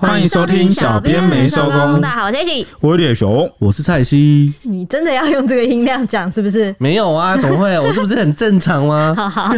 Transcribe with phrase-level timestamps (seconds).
[0.00, 2.00] 欢迎收听小编没收工。
[2.00, 4.50] 大家好，我是 H，我是叶熊，我是蔡西。
[4.62, 6.74] 你真的要用这个音量讲是不是？
[6.78, 9.12] 没有啊，总会，我这不是很正常吗？
[9.14, 9.52] 好 好，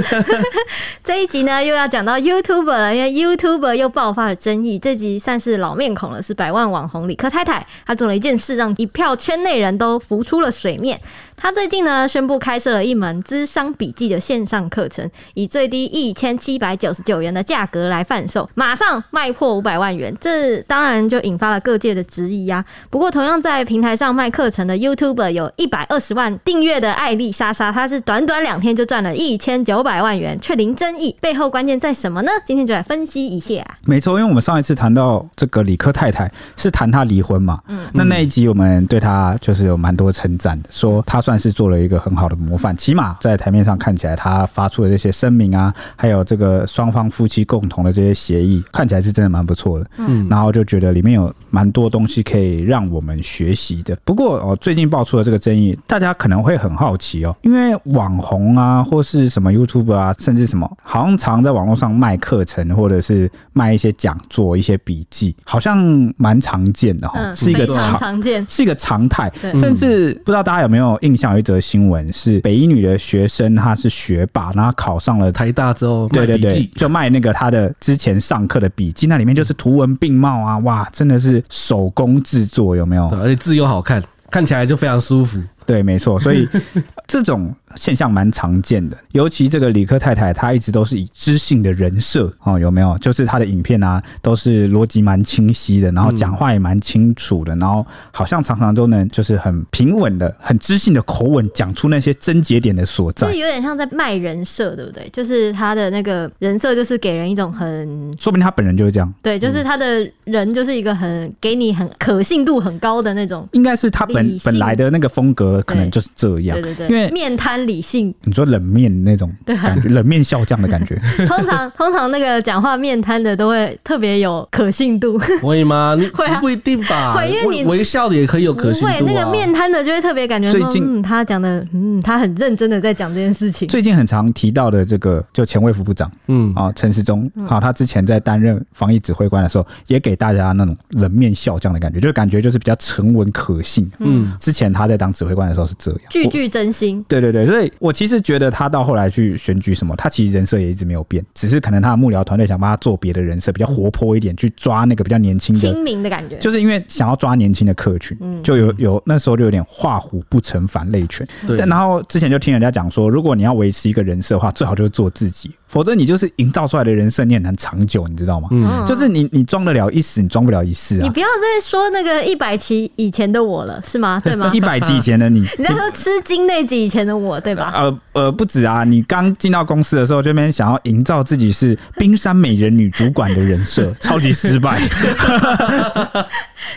[1.04, 4.80] 这一集呢又要讲到 YouTuber 了，因为 YouTuber 又爆发了争议。
[4.80, 11.00] 这集算是老面孔了，是百万网红李克太太，她做了一件事，让一票圈内人都浮出了水面。
[11.42, 22.64] 他最近呢宣布开设了一门智商笔记的线上课程，以最低一千七百九十九元的价格来贩售，马上卖破五百万元，这当然就引发了各界的质疑呀。
[22.90, 32.30] 不过，同样在平台上卖课程的 YouTuber 有一百二十万订阅的艾丽莎莎，她是短短两天就赚了一千九百万元，却零争议，背后关键在什么呢？
[32.46, 33.64] 今天就来分析一下。
[33.84, 41.31] 没错，因为我们上一次谈到这个理科太太是谈她离婚嘛，嗯，那那一集我们对她就是有蛮多称赞的，说她算。
[41.32, 49.86] 算是做了一个很好的模范，起码在台面上看起来，他发出的这些声明啊，还有这个双方夫妻共同的这些协议，看起来是真的蛮不错的。
[49.96, 53.96] 嗯，然后就觉得里面有蛮多东西可以让我们学习的。
[54.04, 65.78] 不过哦，最近爆出了这个争议，大家可能会很好奇哦，因为网红啊，或是什么 YouTuber 啊，甚至什么，好像常在网络上卖课程，或者是卖一些讲座、一些笔记，好像
[66.18, 69.32] 蛮常见的哈、哦，是一个常常见，是一个常态。
[69.54, 71.32] 甚至不知道大家有没有印象。
[71.32, 83.08] 有一则新闻是北一女的学生，她是学霸，然后考上了台大之后，对对对，就卖那个她的之前上课的笔记，那里面就是图文并茂啊，哇，真的是手工制作，有没有？
[83.08, 85.40] 而且字又好看，看起来就非常舒服。
[85.66, 86.48] 对，没错，所以
[87.06, 87.54] 这种。
[87.74, 92.98] 现象蛮常见的，尤其这个理科太太，她一直都是以知性的人设哦，有没有？
[92.98, 103.26] 就是她的影片啊，都是逻辑蛮清晰的，然后讲话也蛮清楚的，然后好像常常都能就是很平稳的、很知性的口吻讲出那些症结点的所在。
[103.26, 105.08] 就有点像在卖人设，对不对？
[105.10, 108.14] 就是他的那个人设，就是给人一种很……
[108.18, 109.10] 说不定他本人就是这样。
[109.22, 113.48] 对，就是他的人就是一个很给你很可信度很高的那种。
[113.52, 116.60] 应该是他本本来的那个风格，可能就是这样。
[116.60, 117.62] 对对对，因为面瘫。
[117.62, 121.00] 理性，你说冷面那种感觉，冷面笑匠的感觉。
[121.28, 125.96] 通常通常那个讲话面瘫的都会特别有可信度，会吗？
[126.12, 127.14] 会啊，不一定吧？
[127.14, 133.68] 会，因为你微笑的也可以有可信度那个面瘫的就会特别感觉说，最近、嗯、他讲的，嗯，他很认真的在讲这件事情。
[133.68, 143.88] 最近很常提到的这个，就前卫副部长，嗯啊，陈时中，好，他之前在担任防疫指挥官的时候，也给大家那种冷面笑匠的感觉，就感觉就是比较沉稳可信。
[143.98, 147.04] 嗯，之前他在当指挥官的时候是这样，句句真心。
[147.08, 147.46] 对对对。
[147.46, 156.36] 所以，我其实觉得他到后来去选举什么，他其实人设也一直没有变，只是可能他的幕僚团队想帮他做别的人设，比较活泼一点，去抓那个比较年轻的、亲民的感觉。
[156.38, 161.26] 就是因为想要抓年轻的客群，就有有那时候就有点画虎不成反类犬。
[161.46, 161.56] 对。
[161.56, 165.50] 然后之前就听人家讲说，如果你要维持一个人设的话，最好就是做自己。
[165.68, 168.48] 否则你就是营造出来的人设，你很难长久，你知道吗？
[168.52, 171.02] 嗯，就是你你装得了一时，你装不了一世啊！
[171.02, 174.20] 你不要再说那个一百期以前的我了，是吗？
[174.22, 174.50] 对吗？
[174.52, 177.72] 一百期以前的你，你在说吃惊那集以前的我，对吧？
[177.74, 178.84] 呃呃，不止啊！
[178.84, 184.80] 你刚进到公司的时候，这边想要营造自己是冰山美人女主管的人设， 超级失败。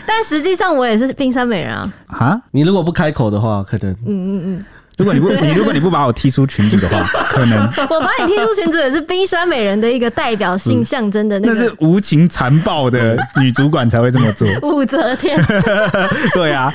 [0.06, 1.92] 但实际上我也是冰山美人啊！
[2.08, 4.64] 啊，你如果不开口的话，可能嗯嗯嗯。
[4.96, 7.58] 如果你不 你如果你不把我踢出群组的话，可能
[7.90, 14.48] 我把你踢出群组也是冰山美人的一个代表性象征的那那是无情残暴的女主管才会这么做。
[14.62, 15.38] 武则天，
[16.32, 16.72] 对啊，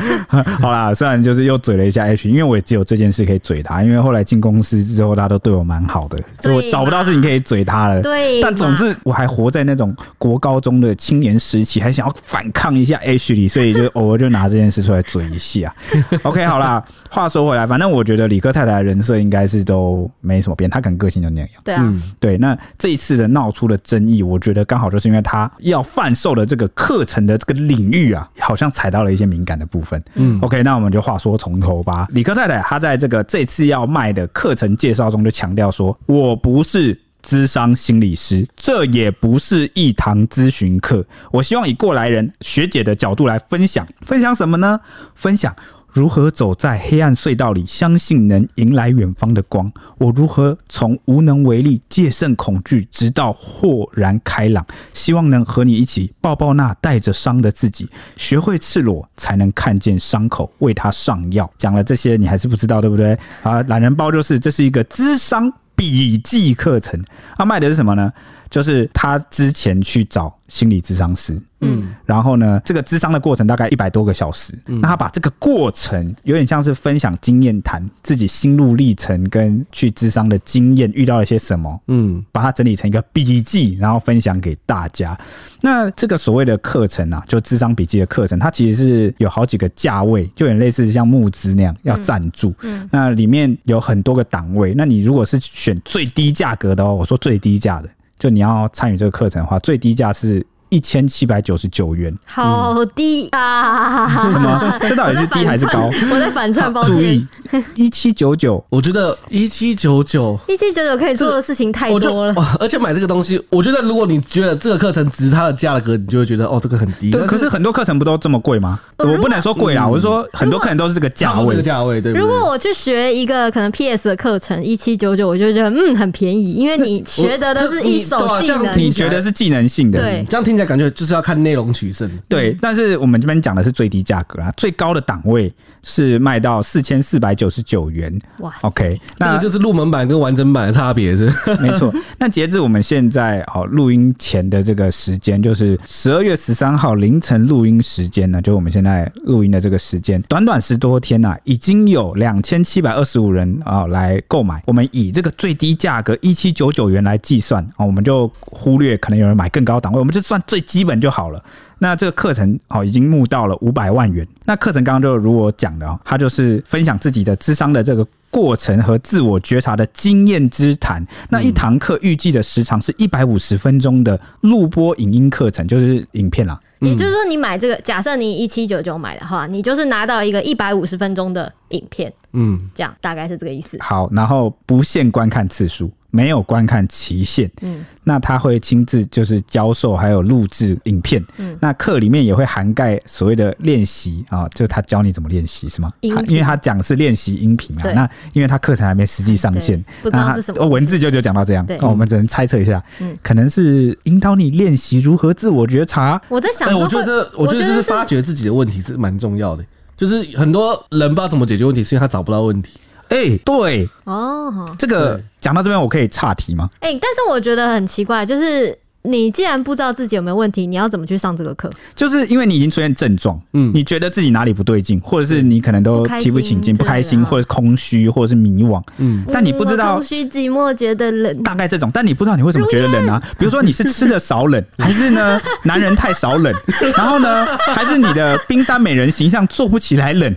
[0.62, 8.02] 好啦，虽然就是又嘴了一下 H，因为我也只有这件事可以嘴他，因为后来进公司之后，大家都对我蛮好的，所以我找不到事情可以嘴他了。
[8.02, 15.74] 对，但总之我还活在那种国高中的青年时期，还想要反抗一下 H 里，所以就偶尔就拿这件事出来嘴一下。
[16.22, 18.11] OK，好啦，话说回来，反正我觉得。
[18.12, 21.50] 觉得理科太太的人设应该是都没什么变，她可能个性就那样。
[21.64, 22.38] 对啊，嗯，对。
[22.38, 30.04] 那这一次的闹出的争议，我觉得刚好就是因为她要贩售的这个课程的这个领域啊，好像踩到了一些敏感的部分。
[30.16, 32.08] 嗯，OK，那我们就话说从头吧。
[32.12, 41.06] 理科太太她在这个这次要卖的课程介绍中就强调说：“我不是咨商心理师，这也不是一堂咨询课。
[41.32, 44.80] 我希望以过来人学姐的角度来分享，分享什么呢？
[45.16, 45.56] 分享。”
[45.92, 49.72] 如何走在黑暗隧道里，相信能迎来远方的光？
[49.98, 54.66] 我如何从无能为力戒慎恐惧，直到豁然开朗？
[54.94, 61.50] 希望能和你一起抱抱那带着伤的自己，学会赤裸，才能看见伤口，为他上药。
[61.58, 63.18] 讲了这些，你还是不知道，对不对？
[63.44, 67.04] 啊，懒人包就是这是一个咨商笔记课程，
[67.38, 68.14] 他卖的是什么呢？
[68.52, 71.42] 就是他之前去找心理咨商师。
[71.64, 85.16] 嗯，然后呢，这个咨商的过程大概一百多个小时，嗯、那他把这个过程有点像是分享经验谈，自己心路历程跟去咨商的经验遇到了些什么，嗯，把它整理成一个笔记，然后分享给大家。
[85.62, 97.90] 那这个所谓的课程啊，就智商笔记的课程，它其实是有好几个价位，就有点类似像募资那样要赞助，嗯，那里面有很多个档位，那你如果是选最低价格的哦，我说最低价的，
[98.22, 100.46] 就你要参与这个课程的话，最低价是。
[100.72, 104.08] 一千七百九十九元，好低啊！
[104.32, 104.80] 什么？
[104.88, 105.90] 这到底是低还是高？
[106.10, 107.28] 我在反串，包注意
[107.76, 112.34] 一七九九，我觉得一七九九，一七九九可以做的事情太多了。
[112.58, 117.12] 而且买这个东西，我觉得如果你觉得这个课程值它的价格，你就会觉得哦，这个很低。
[117.12, 118.80] 对，可是很多课程不都这么贵吗？
[118.98, 122.14] 我不能说贵啦，我是说很多课程都是这个价位，这个价位对。
[122.14, 131.42] 如果我去学一个可能 PS 的课程一七九九，我就觉得嗯很便宜，因为你学的都是一手技能，你觉得是技能性的，对，这样听起来感觉就是要看。
[131.42, 138.16] 内容取胜，对，但是我们这边讲的是最低价格啊，最高的档位是卖到四千四百九十九元。
[138.42, 141.26] 哇，OK，那就是入门版跟完整版的差别是？
[141.60, 141.92] 没错。
[142.20, 154.62] 那截至我们现在哦录音前的这个时间，就是十二月十三号凌晨录音时间呢，就我们现在录音的这个时间，短短十多天呐、啊，已经有两千七百二十五人啊来购买。
[154.68, 161.42] 我们以这个最低价格一七九九元来计算啊，我们就忽略可能有人买更高档位，我们就算最基本就好了。
[161.80, 164.28] 那这个课程哦，已经募到了五百万元。
[164.44, 171.08] 那课程刚刚就如我讲的哦，他就是分享自己的智商的这个过程和自我觉察的经验之谈。
[171.30, 176.60] 那一堂课预计的时长是一百五十分钟的录播影音课程，就是影片啦。
[176.82, 182.12] 也就是说，你买这个，假设你一七九九买的话，你就是拿到一个一百五十分钟的影片。
[182.34, 183.78] 嗯，这样大概是这个意思。
[183.80, 185.90] 好，然后不限观看次数。
[186.12, 195.92] 没有观看期限，嗯，那他会亲自就是教授，还有录制影片，嗯，那课里面也会涵盖所谓的练习啊，就他教你怎么练习是吗？
[196.02, 206.22] 因为他讲是练习音频啊，那因为他课程还没实际上线，不知道是什么文字就就讲到这样，那我们只能猜测一下，嗯，可能是引导你练习如何自我觉察。
[206.28, 209.64] 我在想，我觉得我觉得这是发掘自己的问题是蛮重要的，
[209.96, 212.72] 就是很多人不知道怎么解决问题，是因为他找不到问题。
[213.12, 216.70] 哎、欸，对哦，这个讲到这边，我可以岔题吗？
[216.80, 218.78] 哎、欸，但是我觉得很奇怪，就是。
[219.04, 221.70] 你既然不知道自己有没有问题，你要怎么去上这个课？
[221.96, 233.22] 就是因为你已经出现症状，嗯，你觉得自己哪里不对劲，或者是你可能都提不起劲，不开心，或者是空虚，或者是迷惘，嗯，但你不知道空虚寂寞觉得冷，大概这种，但你不知道你为什么觉得冷啊？
[233.38, 236.54] 比如说你是吃的少冷， 还是呢男人太少冷，
[236.96, 240.36] 然后呢还是你的冰山美人形象做不起来冷，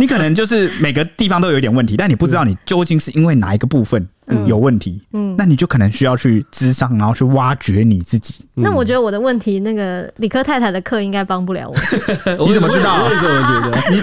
[0.00, 4.08] 你可能就是每个地方都有一点问题，但你不知道你究竟是因为哪一个部分。
[4.30, 8.36] 嗯、有问题，嗯，那你就可能需要去咨商，然后去挖掘你自己。
[8.56, 11.74] 嗯、那我觉得我的问题，那个理科太太的课应该帮不了我。
[12.46, 13.02] 你怎么知道、啊？
[13.04, 13.90] 我怎么觉得？
[13.90, 14.02] 你你，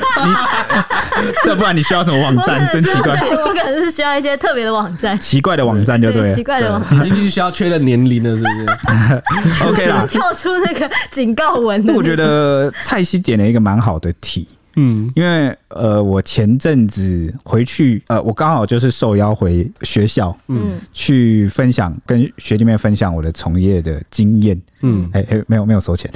[1.44, 2.68] 这不然你需要什么网站？
[2.72, 3.14] 真奇怪。
[3.14, 6.36] 我可能是需要一些特别的网站，奇怪的网站就对了。
[6.36, 9.64] 奇怪的网站，你必须需要确认年龄了，是不是？
[9.68, 11.86] OK 啦，跳出那个警告文。
[11.96, 14.48] 我觉得蔡西点了一个蛮好的题。
[14.80, 26.12] 嗯，因为呃，我前阵子回去，呃，我刚好就是受邀回学校，嗯，去分享跟学弟妹分享我的从业的经验，嗯，哎、欸、哎，没有没有收钱，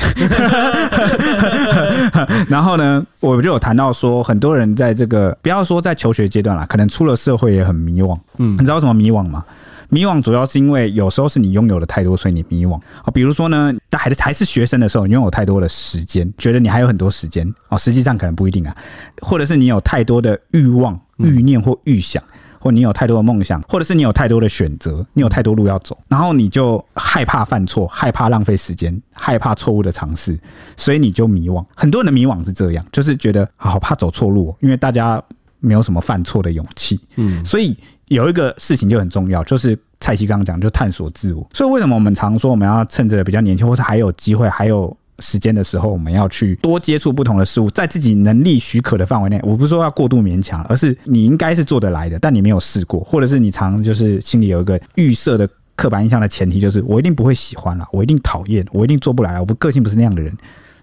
[2.47, 9.43] 然后呢，我就有谈到说，很多人在这个不要说在求学阶段啦，可能出了社会也很迷惘，嗯，你知道为什么迷惘吗？
[9.91, 13.11] 迷惘主要是因为有时候是你拥有了太多，所以你迷惘啊。
[13.13, 17.77] 比如说呢，还是还是学生的时候，你拥有太多的时间，觉得你还有很多时间哦。
[17.77, 18.73] 实际上可能不一定啊，
[19.21, 22.23] 或者是你有太多的欲望、欲念或预想，
[22.57, 30.39] 或你有太多的梦想，或者是你有太多的选择，你有太多路要走，然后你就害怕犯错，害怕浪费时间，害怕错误的尝试，
[30.77, 31.65] 所以你就迷惘。
[31.75, 35.21] 很多人的迷惘是这样，就是觉得好怕走错路，因为大家
[35.61, 37.77] 没有什么犯错的勇气，嗯，所以。
[38.11, 41.49] 有一个事情就很重要，就是蔡西刚刚讲，就探索自我。
[41.53, 49.39] 所以为什么我们常说我们要趁着比较年轻，或是还有机会、还有时间的时候，我们要去多接触不同的事物，在自己能力许可的范围内。
[49.43, 60.37] 我不是说要过度勉强，而是你应该是做得来的，但你没有试过，或者是你常就是心里有一个预设的刻板印象的前提，就是我一定不会喜欢了，我一定讨厌，我一定做不来，我不个性不是那样的人。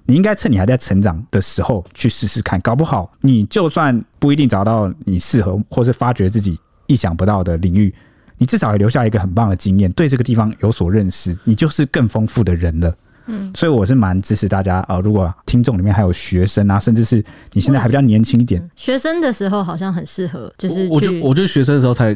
[0.08, 6.58] 你应该趁你还在成长的时候去试试看，搞不好你就算不一定找到你适合，或是发掘自己。
[6.90, 7.94] 意想不到的领域，
[8.38, 12.96] 你至少也留下一个很棒的经验，对这个地方有所认识，你就是更丰富的人了。
[13.26, 17.22] 嗯，所以我是蛮支持大家呃，如果听众里面还有学生啊，甚至是
[17.52, 22.14] 你现在还比较年轻一点，学生的时候好像很适合，就是我觉我觉得学生的时候才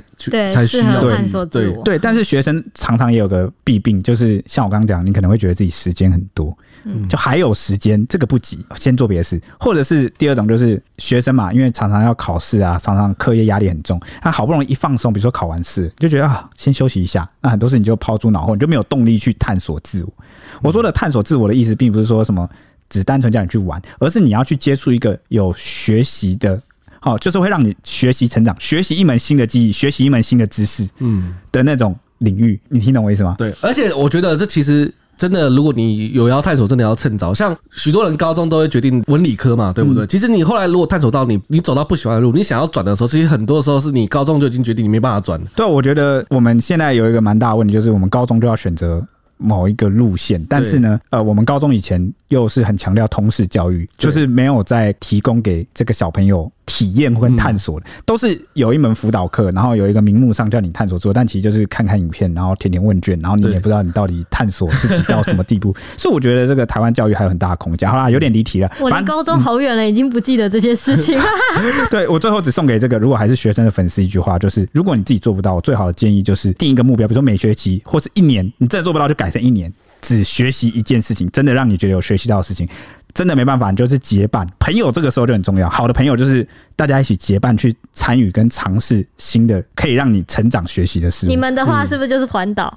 [0.51, 6.57] 才需要探索自我，对，但是学生常常也有个弊病，就是像我刚刚讲，你可能会觉得自己时间很多。
[6.85, 20.13] 嗯，就还有时间，这个不急，先做别的事，或者是第二种就是学生嘛，因为常常要考试啊，常常课业压力很重，他好不容易一放松，比如说考完试，就觉得啊，先休息一下，那很多事情就抛诸脑后，你就没有动力去探索自我。
[20.61, 22.49] 我说的探索自我的意思，并不是说什么
[22.89, 26.61] 只单纯叫你去玩，而是你要去接触一个有学习的，
[27.01, 33.37] 好，就是会让你学习成长，学习一门新的技艺，学习一门新的知识，嗯的那种领域，你听懂我意思吗？
[33.39, 34.93] 对，而且我觉得这其实。
[35.19, 37.33] 真的，如果你有要探索，真的要趁早。
[37.33, 40.05] 像许多人高中都会决定文理科嘛，对不对？
[40.05, 45.41] 嗯、其实你后来如果探索到你，你走到不喜欢的路，你想要转的时候，其实很多时候是你高中就已经决定你没办法转。
[45.55, 49.01] 对，我觉得我们现在有一个蛮大的问题，就是我们高中就要选择
[49.37, 56.51] 某一个路线，但是呢，呃，我们高中以前又是很强调通识教育，就是没有在提供给这个小朋友。
[56.73, 65.77] 体验跟探索的，都是有一门辅导课，然后有一个名目上叫你探索做，但其实就是看看影片，然后填填问卷，然后你也不知道你到底探索自己到什么地步。
[65.99, 67.87] 所以我觉得这个台湾教育还有很大的空间。
[67.87, 68.71] 好啦，有点离题了。
[68.81, 71.25] 我离高中好远了，已经不记得这些事情了。
[71.91, 82.67] 对，我最后只送给这个如果还是学生的粉丝一句话，就是如果你自己做不到，我最好的建议就是定一个目标，比如说每学期或是一年，你真的做不到就改成一年，只学习一件事情，真的让你觉得有学习到的事情。
[83.15, 85.69] 真的没办法，你就是结伴朋友，这个时候就很重要。
[85.69, 91.27] 好的朋友就是大家一起结伴去参与跟尝试新的可以让你成长学习的事。
[91.27, 92.73] 你们的话是不是就是环岛？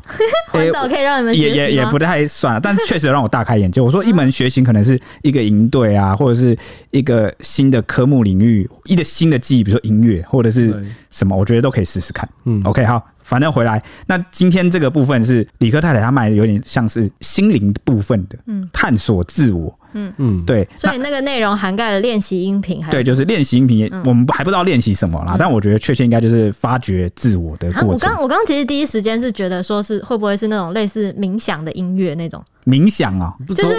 [0.51, 1.55] 环岛可以让你们学习吗？
[1.55, 3.79] 也也也不太算了，但确实让我大开眼界。
[3.79, 6.57] 我说一门学习可能是一个营队啊，或者是
[6.91, 12.27] 一个新的科目领域，一个新的技艺，比如说音乐或者是什么，我觉得都可以试试看。
[12.43, 19.73] 嗯，OK，好，反正回来，那今天这个部分是理科太太她卖的，有点像是心灵部分的，嗯，探索自我。
[19.95, 27.89] 嗯嗯，对，所以那个内容涵盖了练习音频，还对，就是练习音频，我们还不知道练习什么啦，嗯、但我觉得确切应该就是发掘自我的过程。
[27.89, 33.75] 啊、我刚我刚其实第一时间是觉得说是会不会是那种类似冥想的音乐那种冥想啊，就是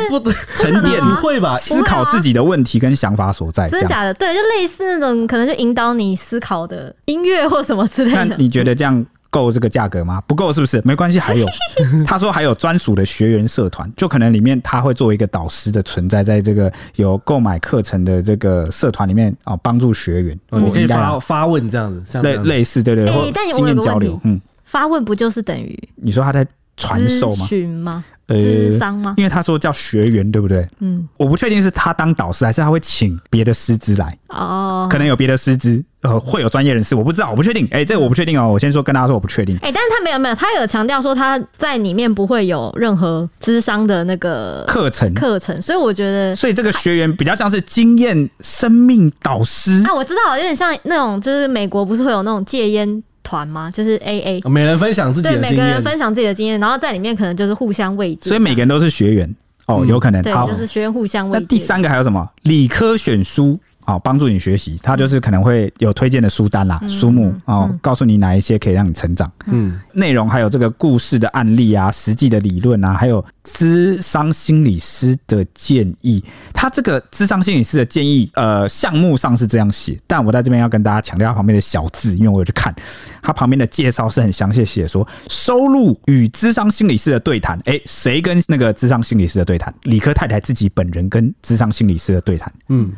[0.57, 1.57] 沉淀不会吧？
[1.57, 4.15] 思考自己的问题跟想法所在，真的假的？
[4.15, 8.25] 对，就类似那种可能就引导你思考的音乐或什么之类的。
[8.25, 9.05] 那你觉得这样？
[9.37, 10.23] 够这个价格吗？
[10.27, 10.81] 不够是不是？
[10.83, 11.47] 没关系，还有
[12.07, 20.39] 他说还有专属的学员社团，就可能里面他会作为一个导师的存在，在这个有购买课程的这个社团里面啊，帮助学员。
[20.51, 24.19] 我可以发发问这样子，像类类似对对对，或经验交流。
[24.25, 27.49] 嗯，发问不就是等于你说他在传授吗？
[27.83, 28.05] 吗？
[28.29, 29.15] 咨商吗？
[29.17, 30.69] 因为他说叫学员，对不对？
[30.81, 34.19] 嗯，我不确定是他当导师，还是他会请别的师资来。
[34.31, 37.65] 哦，可能有别的师资，呃，会有专业人士，我不知道，我不确定。
[37.67, 38.51] 哎、欸，这个我不确定哦。
[38.51, 39.55] 我先说，跟大家说我不确定。
[39.59, 49.85] 哎、欸，但是他没有没有，他有强调说他在里面不会有任何资商的那个课程课程，所以我觉得，所以这个学员比较像是经验生命导师。
[49.87, 53.01] 啊，我知道，有点像那种，就是美国不是会有那种戒烟。
[53.27, 53.69] 团吗？
[53.69, 59.35] 就是 A A，每人分享自己的经验，对，每个人分享自己的经验，然后在里面可能就是互相慰藉，所以每个人都是学员
[59.67, 61.41] 哦，有可能，对，就是学员互相慰藉。
[61.41, 62.31] 那第三个还有什么？
[62.43, 63.59] 理科选书。
[63.87, 69.31] 好，帮助你学习，他就是可能会有推荐的书单啦、书目哦，告诉你哪一些可以让你成长。
[69.47, 76.21] 嗯，内容还有这个故事的案例啊，实际的理论啊，还有咨商心理师的建议。
[76.53, 82.75] 他这个咨商心理师的建议，呃，项目上是这样写，但我在这边要跟大家强调他旁边的小字，因为我有去看
[83.23, 87.57] 他旁边的介绍是很详细写说，收录与智商心理师的对谈。
[87.67, 89.73] 哎，谁跟那个智商心理师的对谈？
[89.83, 92.53] 理科太太自己本人跟智商心理师的对谈。
[92.69, 92.91] 嗯。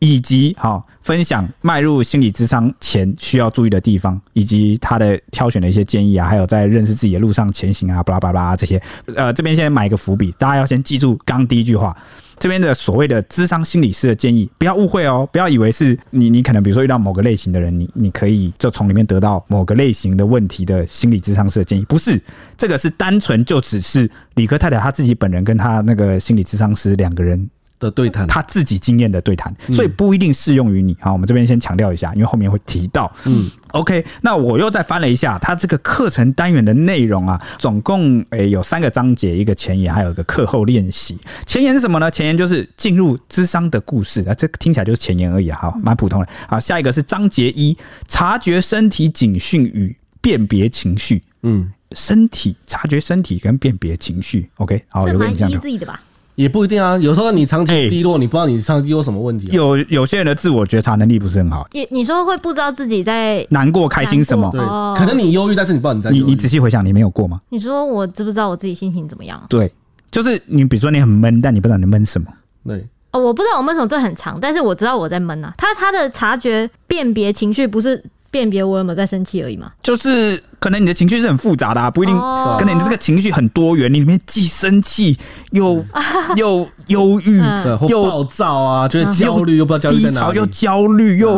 [0.00, 8.80] 以及好分享迈入心理咨商前需要注意的地方，以及他的挑选的一些建议啊，还有在认识自己的路上前行啊，巴拉巴拉这些。
[9.16, 11.96] 呃，这边先埋一个伏笔，大家要先记住刚第一句话，
[12.38, 22.20] 这边的所谓的智商心理师的建议，不要误会哦，不要以为是你你可能比如说遇到某个类型的人，你你可以就从里面得到某个类型的问题的心理咨商师的建议，不是，
[22.56, 27.48] 这个是单纯就只是理科太太她自己本人跟她那个心理咨商师两个人。
[27.78, 30.96] 的对谈，他自己经验的对谈，所以不一定适用于你。
[31.00, 33.10] 好，我们这边先强调一下，因为后面会提到。
[33.24, 41.18] 嗯，OK，那我又再翻了一下，他这个课程单元的内容啊，总共诶有三个章节，一个前言，还有一个课后练习。
[41.46, 42.10] 前言是什么呢？
[42.10, 46.28] 前言就是进入智商的故事啊，这听起来就是前言而已，好，蛮普通的。
[46.48, 47.76] 好，下一个是章节一，
[48.08, 51.22] 察觉身体警讯与辨别情绪。
[51.42, 54.50] 嗯，身体察觉身体跟辨别情绪。
[54.56, 55.48] OK，好，有个印象。
[55.50, 56.02] 的吧。
[56.38, 59.50] 也不一定啊，有时候你长期低落，欸、你不知道你长期有什么问题、啊。
[59.52, 61.66] 有有些人的自我觉察能力不是很好。
[61.72, 64.48] 你你说会不知道自己在难过、开心什么？
[64.52, 64.60] 对，
[64.96, 66.10] 可能你忧郁，但是你不知道你在。
[66.12, 67.40] 你你仔细回想，你没有过吗？
[67.48, 69.44] 你说我知不知道我自己心情怎么样？
[69.48, 69.72] 对。
[70.12, 72.28] 就是你比如说你很闷，但你不知道你闷什么。
[72.64, 72.86] 对。
[73.10, 75.52] 哦，我不知道我闷什么，这很长，但是我知道我在闷啊。
[75.58, 78.00] 他他的察觉辨别情绪不是。
[78.30, 82.16] 辨别我有没有在生气而已嘛，就是可能你的情绪是很复杂的，啊，不一定。
[82.58, 85.16] 可能你这个情绪很多元，你里面既生气
[85.52, 85.82] 又
[86.36, 87.40] 又忧郁，
[87.88, 91.34] 又暴躁啊，就是焦虑又不知道焦虑在哪里，低潮又焦虑又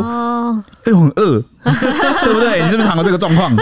[0.87, 1.41] 又很饿，
[2.25, 2.63] 对不对？
[2.63, 3.55] 你是不是常有这个状况？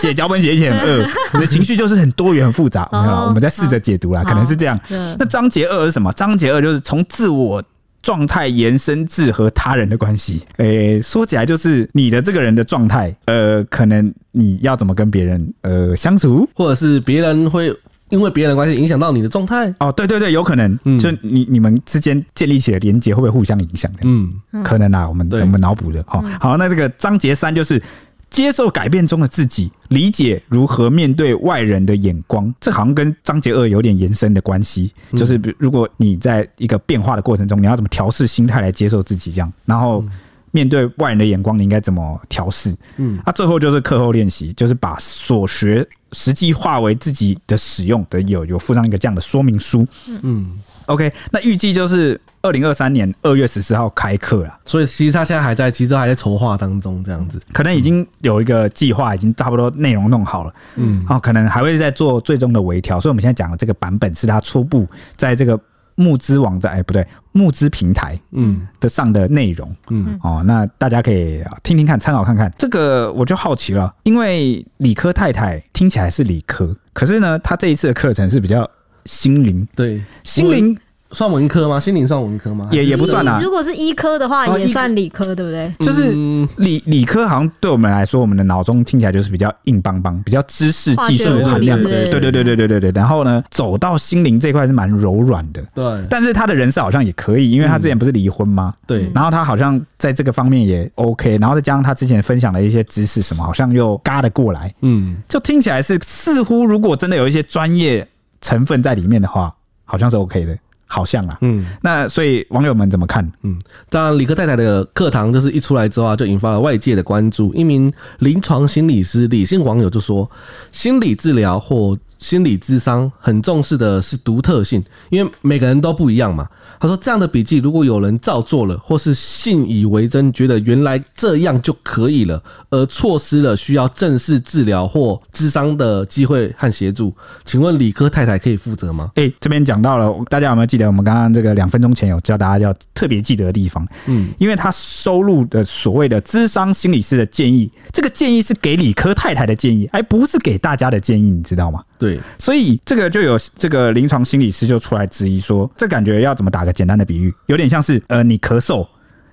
[0.00, 2.88] 写脚本写一写很饿， 你的情绪就是很多元很复杂。
[2.92, 4.78] 我们再试着解读啦，可能是这样。
[5.18, 6.12] 那章节二是什么？
[6.12, 7.62] 章节二就是从自我。
[8.02, 17.74] 状态延伸至和他人的关系，诶、欸，说起来就是你的这个人的状态，呃，可能你要怎么跟别人呃相处，或者是别人会
[18.08, 19.74] 因为别人的关系影响到你的状态。
[19.80, 23.90] 哦，对对对，有可能，嗯、就你你们之间建立起的连接会不会互相影响？
[24.02, 26.02] 嗯，可能啊，我们我们脑补的。
[26.06, 27.82] 好，好，那这个章节三就是。
[28.30, 34.92] 接受改变中的自己，理解如何面对外人的眼光，这好像跟章节二有点延伸的关系。
[35.12, 40.04] 就是，如果你在一个变化的过程中，你要怎么调试心态来接受自己，这样，然后
[40.50, 42.74] 面对外人的眼光，你应该怎么调试？
[42.96, 49.86] 嗯，那最后就是课后练习，就是把所学实际化为自己的使用的，有有附上一个这样的说明书。
[50.22, 50.58] 嗯。
[50.88, 65.60] OK，那预计就是二零二三年二月十四号开课了，所以其实他现在还在，其实还在筹划当中，这样子，可能已经有一个计划，已经差不多内容弄好了，嗯，然后可能还会再做最终的微调，所以我们现在讲的这个版本是他初步在这个
[65.94, 68.66] 募资网站，哎，不对，募资平台，嗯。
[68.80, 72.50] 的上的内容，嗯，哦，那大家可以听听看，参考看看。
[72.56, 78.66] 这个我就好奇了，因为理科太太听起来是理科，可是呢，他这一次的课程是比较。
[79.08, 80.76] 心灵对心灵
[81.10, 81.80] 算文科吗？
[81.80, 82.68] 心灵算文科吗？
[82.70, 83.40] 也也不算啊。
[83.42, 85.72] 如果是医科的话，也算理科，对不对？
[85.78, 86.12] 就是
[86.58, 91.88] 理理科，好像对我们来说，我们的脑中听起来就是比较硬邦邦，比较知识技术含量的。
[91.88, 92.92] 对对对对对对对。
[92.94, 95.64] 然后呢，走到心灵这块是蛮柔软的。
[95.74, 96.06] 对。
[96.10, 98.74] 但是他的人设好像也可以，因为他之前不是离婚吗？
[98.86, 99.10] 对。
[99.14, 104.74] 然后他好像在这个方面也 OK，然后再加上他之前分享的一些知识，什么好像又嘎得过来。
[104.82, 105.16] 嗯。
[105.26, 108.06] 就听起来是似乎，如果真的有一些专业。
[108.40, 109.54] 成分在里面的话，
[109.84, 111.38] 好像是 OK 的，好像啊。
[111.42, 113.24] 嗯，那所以网友们怎么看？
[113.42, 113.56] 嗯，
[113.88, 117.54] 当然，理科太太的课堂就是一出来之后啊，就引发了外界的关注。
[117.54, 120.28] 一名临床心理师理性网友就说
[120.72, 126.48] ：“心理治疗或心理智商很重视的是独特性，因为每个人都不一样嘛。”
[126.80, 137.12] 他说：“这样的笔记，如果有人照做了，或是信以为真，觉得原来这样就可以了，而错失了需要正式治疗或智商的机会和协助，
[137.44, 143.86] 请问理科太太可以负责吗？”诶，这边讲到了，大家有没有记得我们刚刚这个两分钟前有教大家要特别记得的地方？
[144.06, 151.82] 嗯，因为他收录的所谓的智商心理师的建议，这个建议是给理科太太的建议，而不是给大家的建议，你知道吗？
[151.98, 158.86] 对，所以这个就有这个临床心理师就出来质疑说，这感觉要怎么打个简单的比喻，有点像是呃，你咳嗽，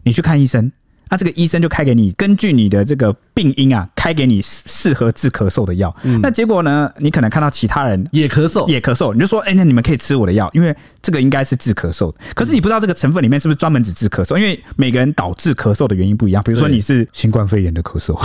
[0.04, 0.72] 你去看医生。
[1.10, 5.96] 那这个医生就开给你，根据你的这个病因啊，开给你适合治咳嗽的药。
[6.04, 12.18] 嗯、那结果呢，你可能看到其他人也咳嗽，也咳嗽，你就说，哎、欸，那你们可以吃我的药，因为这个应该是治咳嗽的。
[12.34, 16.42] 可是你不知道这个成分里面是不是专门只治咳嗽，因为每个人导致咳嗽的原因不一样。
[16.44, 18.18] 比如说你是新冠肺炎的咳嗽，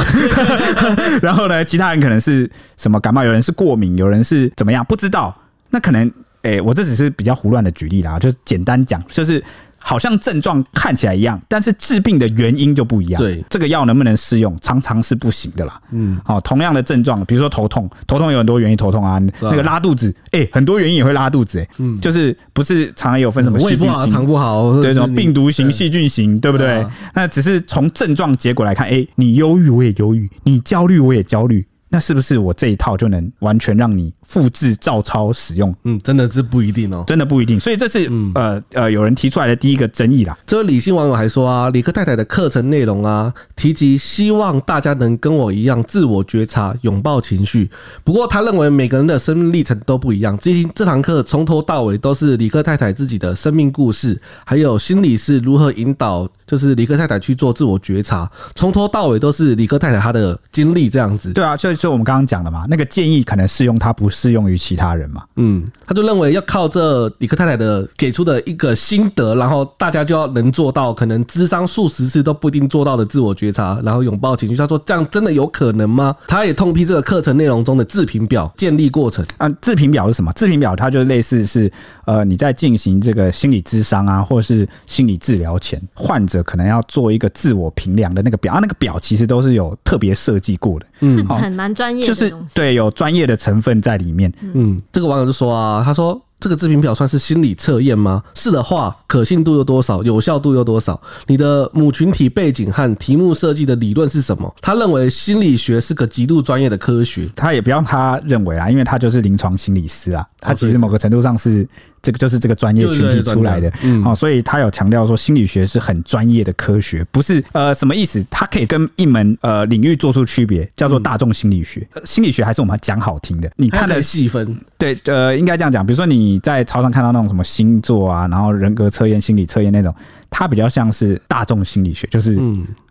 [1.20, 5.34] 然后呢，其他人可能是什么感冒，有人是过敏，有人是怎么样，不知道。
[5.68, 6.08] 那可能，
[6.42, 9.42] 哎、欸，我这只是比较胡乱的举例啦，就简单讲，就是。
[9.80, 13.20] 好像症状看起来一样，但是治病的原因就不一样。
[13.20, 15.80] 对，这个药能不能适用，常常是不行的啦。
[15.90, 19.20] 嗯，好，同样的症状，比如说头痛，头痛有很多原因头痛啊。
[19.40, 26.86] 那个拉肚子，哎，很多原因也会拉肚子，哎，嗯，就是不是常常有分什么细菌型、肠不好，对，什么病毒型、细菌型，对不对？
[27.14, 31.66] 那只是从症状结果来看，哎，你忧郁我也忧郁，你焦虑我也焦虑。
[31.92, 35.74] 那是不是我这一套就能完全让你复制照抄使用？
[35.82, 37.58] 嗯，真的是不一定哦，真的不一定。
[37.58, 40.38] 所以这是、嗯、呃呃有人提出来的第一个争议啦。
[40.46, 47.68] 这位理性网友还说啊，理科太太的课程内容啊，提及希望大家能跟我一样自我觉察，拥抱情绪。
[48.04, 50.38] 不过他认为每个人的生命历程都不一样。
[50.38, 58.30] 这这堂课从头到尾都是理科太太自己的生命故事，还有心理是如何引导，就是理科太太去做自我觉察。
[58.54, 61.32] 从头到尾都是理科太太她的经历这样子。
[61.32, 61.70] 对啊，就。
[61.80, 65.24] 就我们刚刚讲的嘛，那个建议可能适用他，不适用于其他人嘛。
[65.36, 74.56] 嗯，他就认为要靠这理科太太的给出的一个心得，然后大家就要能做到，可能智商数十次都不一定做到的自我觉察，然后拥抱情绪。
[74.56, 76.14] 他说这样真的有可能吗？
[76.26, 79.48] 他也痛批这个课程内容中的自评表建立过程啊。
[79.62, 80.30] 自评表是什么？
[80.32, 81.72] 自评表它就类似是
[82.04, 88.58] 呃你在进行这个心理咨商啊，或是心理治疗前，患者可能要做一个自我评量的那个表啊。
[88.60, 94.32] 那个表其实都是有特别设计过的，嗯，是很蛮专业的，就是对有专业的成分在里面。
[94.40, 98.22] 嗯，这个网友就说啊，他说这个自评表算是心理测验吗？
[98.34, 100.02] 是的话，可信度有多少？
[100.02, 101.00] 有效度有多少？
[101.26, 104.54] 你的母群体背景和题目设计的理论是什么？
[104.60, 111.68] 他认为心理学是个极度专业的科学，他也不要他认为啊，因为他就是临床心理师啊，他其实某个程度上是。
[112.02, 118.24] 这个就是这个专业群体出来的，嗯，哦，所以他有强调说心理学是很专业的科学，不是呃什么意思？
[118.30, 121.86] 它可以跟一门呃领域做出区别，叫做大众心理学。
[122.04, 125.84] 心理学还是我们讲好听的，你看的细分，对，呃，应该这样讲。
[125.84, 129.94] 比如说你在超商看到那种什么星座啊，然后人格测验、心理测验那种，
[130.30, 132.40] 它比较像是大众心理学，就是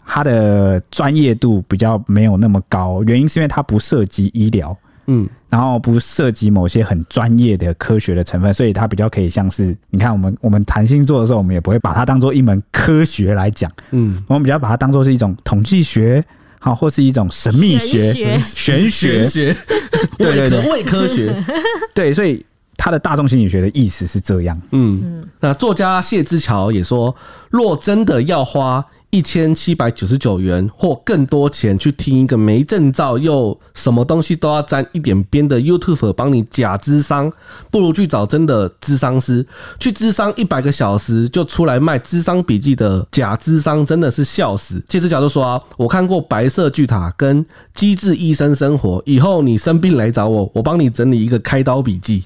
[0.06, 4.78] 它的专业度比较没有那么高，原因是因为它不涉及医疗。
[5.12, 16.24] 嗯，然后不涉及某些很专业的科学的成分，所以它比较可以像是，你看我们我们谈星座的时候，我们也不会把它当做一门科学来讲，嗯，我们比较把它当做是一种统计学，
[16.60, 19.56] 好，或是一种神秘学、玄学、玄学，
[20.18, 21.36] 对对 对，伪 科学，
[21.96, 22.46] 对，所以
[22.80, 27.14] 它的大众心理学的意思是这样，嗯，那作家谢之桥也说，
[27.52, 28.84] 若真的要花。
[29.12, 37.34] 一千七百九十九元或更多钱去听一个没证照又什么东西都要沾一点边的 YouTuber 帮你假智商，
[37.72, 39.44] 不如去找真的智商师
[39.80, 44.80] 去智商一百个小时就出来卖智商笔记的假智商，真的是笑死。
[44.88, 52.24] 谢之桥就说啊，我看过白色巨塔跟机智医生生活，以后你生病来找我，我帮你整理一个开刀笔记。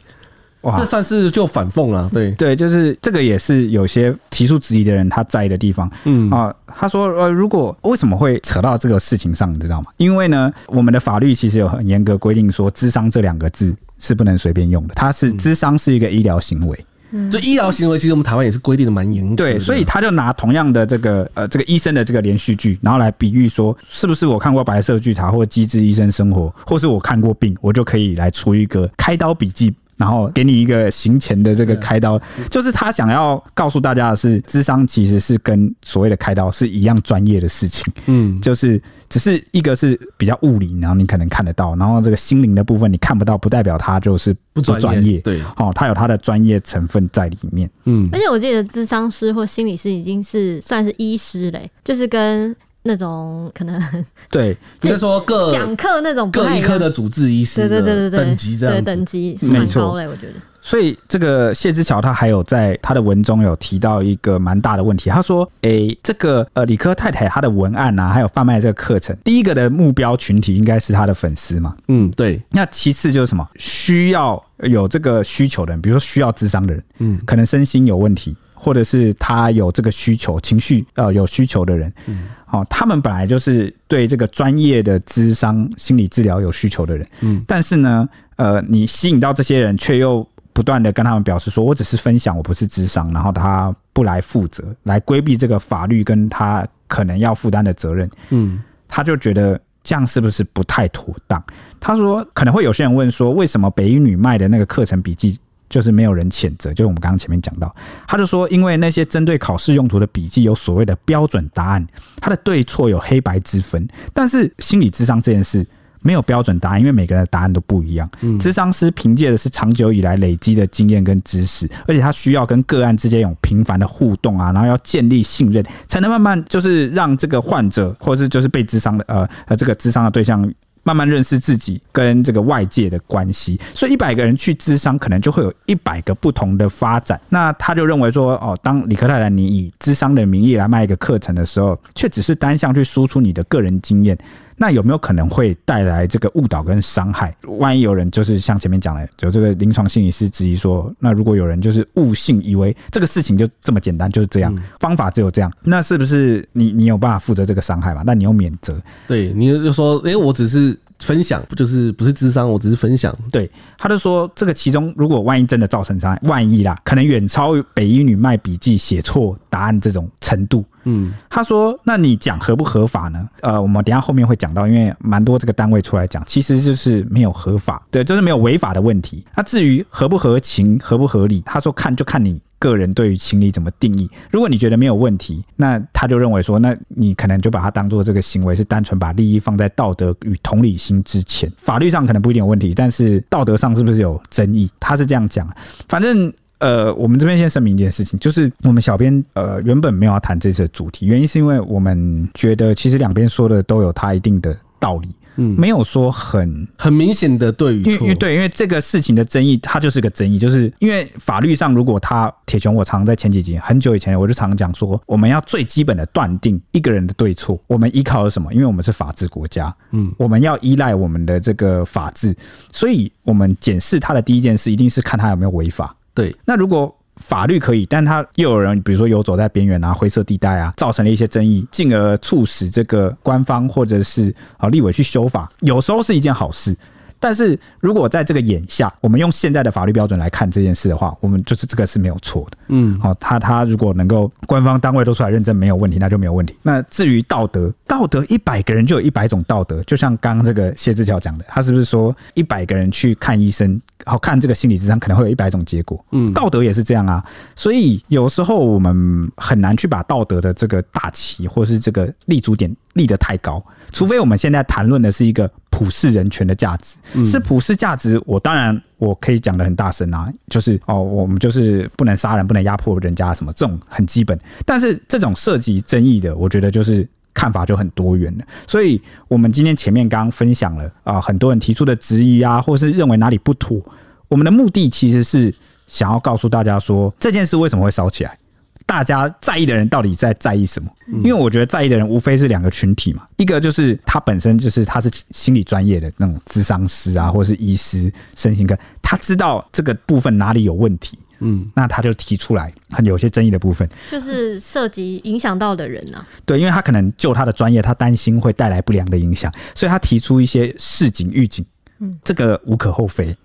[0.63, 2.32] 哇，这算是就反讽了，对。
[2.32, 6.30] 对，就是这个也是有些提出质疑的人他在意的地方，嗯。
[6.30, 9.88] 啊，他说呃，如果为什么会扯到这个事情上，你知道吗？
[9.97, 29.73] 因为呢，我们的法律其实有很严格规定，说“智商”这两个字是不能随便用的，它是“智商”是一个医疗行为，嗯，就医疗行为，其实我们台湾也是规定的蛮严格，对，所以他就拿同样的这个呃这个医生的这个连续剧，然后来比喻说，是不是我看过《白色巨塔》或《机智医生生活》，或是我看过病，我就可以来出一个开刀笔记。
[29.97, 37.93] 然后给你一个行前的这个开刀，就是他想要告诉大家的是，智商其实是跟所谓的开刀是一样专业的事情。
[38.08, 45.19] 嗯，就是只是一个是比较物理，然后你可能看得到，然后这个心灵的部分你看不到，不代表他就是不专业。
[45.19, 47.69] 对，哦，他有他的专业成分在里面。
[47.86, 52.56] 嗯，而且我记得智商师或心理师已经是算是医师嘞，就是跟。
[52.83, 53.81] 那种可能
[54.29, 60.33] 对，比如说各讲课那种各一科的主治医师，对对对对对，等级这样，对等级是蛮高嘞，我觉得。
[60.65, 71.75] 所以这个谢之桥他还有在他的文中有提到一个蛮大的问题，他说：“诶，这个呃理科太太她的文案啊，还有贩卖这个课程，第一个的目标群体应该是他的粉丝嘛？
[71.89, 72.41] 嗯，对。
[72.51, 73.45] 那其次就是什么？
[73.55, 101.43] 需要有这个需求的人，比如说需要智商的人，嗯，可能身心有问题。”或者是他有这个需求，情绪呃有需求的人，嗯，哦，他们本来就是对这个专业的智商心理治疗有需求的人，嗯，但是呢，呃，你吸引到这些人，却又不断的跟他们表示说，我只是分享，我不是智商，然后他不来负责，来规避这个法律跟他可能要负担的责任，嗯，他就觉得这样是不是不太妥当？
[101.79, 105.39] 他说可能会有些人问说，为什么北一女卖的那个课程笔记？
[105.69, 107.73] 就是没有人谴责，就是我们刚刚前面讲到，
[108.08, 115.65] 他就说，因为那些针对考试用途的笔记有所谓的标准答案，它的对错有黑白之分，但是心理智商这件事
[116.02, 118.10] 没有标准答案，因为每个人的答案都不一样。
[118.21, 130.54] 嗯，咨商师凭借的是长久以来累积的经验跟知识，而且他需要跟个案之间有频繁的互动啊，然后要建立信任，才能慢慢就是让这个患者或者是就是被智商的呃呃这个智商的对象。
[130.83, 137.19] 慢慢认识自己跟这个外界的关系，所以一百个人去智商，可能就会有一百个不同的发展。
[137.29, 144.17] 那他就认为说，哦，当李克太太你以智商的名义来卖一个课程的时候，却只是单向去输出你的个人经验，
[144.57, 147.35] 那有没有可能会带来这个误导跟伤害？
[147.47, 158.03] 万一有人就是像前面讲的，就这个临床心理师质疑说，那如果有人就是误信，以为这个事情就这么简单，就是这样，方法只有这样，那是不是你你有办法负责这个伤害嘛？
[158.05, 158.81] 那你又免责？
[159.07, 160.77] 对，你就说，哎、欸，我只是。
[160.99, 163.13] 分享不就是不是智商，我只是分享。
[163.29, 170.63] 对，他就说这个其中如果万一真的造成伤害，万一啦，可能远超北医女卖笔记写错答案这种程度。
[170.83, 173.27] 嗯，他说，那你讲合不合法呢？
[173.41, 179.25] 呃，我们等下后面会讲到，因为蛮多这个单位出来讲，其实就是没有合法，对，就是没有违法的问题。
[179.35, 182.41] 那至于合不合情、合不合理，他说看就看你。
[182.59, 184.09] 个人对于情理怎么定义？
[184.31, 191.51] 如果你觉得没有问题，那他就认为说，那你可能就把它当做这个行为是单纯把利益放在道德与同理心之前。
[191.57, 194.71] 法律上可能不一定有问题，但是道德上是不是有争议？
[194.79, 195.45] 他是这样讲。
[195.89, 196.31] 反正
[196.63, 205.10] 呃，我们这边先声明一件事情，就是我们小编呃原本没有要谈这次的主题，原因是因为我们觉得其实两边说的都有他一定的道理。
[205.36, 207.91] 嗯，没有说很很明显的对与错。
[207.93, 218.54] 因为对，因为这个事情的争议，它就是个争议，就是因为法律上，如果他铁拳，我常在前几集很久以前，我就常讲说，我们要最基本的断定一个人的对错，我们依靠的什么？
[218.54, 222.36] 因为我们是法治国家，嗯，我们要依赖我们的这个法治，
[222.71, 225.95] 所以我们检视他的第一件事，一定是看他有没有违法。
[226.13, 236.76] 对，那如果法律可以，但他又有人，比如说游走在边缘啊、灰色地带啊，造成了一些争议，进而促使这个官方或者是啊立委去修法，有时候是一件好事。
[237.23, 242.57] 但是如果在这个眼下，我们用现在的法律标准来看这件事的话，我们就是这个是没有错的。
[242.67, 246.53] 嗯，好，他他如果能够官方单位都出来认证没有问题，那就没有问题。
[246.62, 256.03] 那至于道德，道德一百个人就有一百种道德，就像刚刚这个谢志乔讲的，他是不是说一百个人去看医生，好看这个心理智商可能会有一百种结果？
[256.12, 257.23] 嗯，道德也是这样啊。
[257.55, 265.49] 所以有时候我们很难去把道德的这个大旗或是这个立足点立得太高，除非我们现在谈论的是一个。
[265.75, 274.39] 普世人权的价值是普世价值，我当然我可以讲的很大声啊，就是哦，我们就是不能杀人，不能压迫人家什么这种很基本。
[274.67, 278.45] 但是这种涉及争议的，我觉得就是看法就很多元了。
[278.67, 283.82] 所以我们今天前面刚刚分享了啊，很多人提出的质疑啊，或是认为哪里不妥，
[284.27, 285.51] 我们的目的其实是
[285.88, 288.38] 想要告诉大家说，这件事为什么会烧起来。
[288.85, 290.89] 大家在意的人到底在在意什么？
[291.07, 306.25] 因为我觉得在意的人无非是两个群体嘛，一个就是他本身就是他是心理专业的那种咨商师啊，或者是医师、身心科，他知道这个部分哪里有问题，嗯，那他就提出来很有些争议的部分，就是涉及影响到的人啊。
[306.45, 311.65] 对，因为他可能就他的专业，他担心会带来不良的影响，所以他提出一些市警、预警，
[311.99, 313.35] 嗯，这个无可厚非。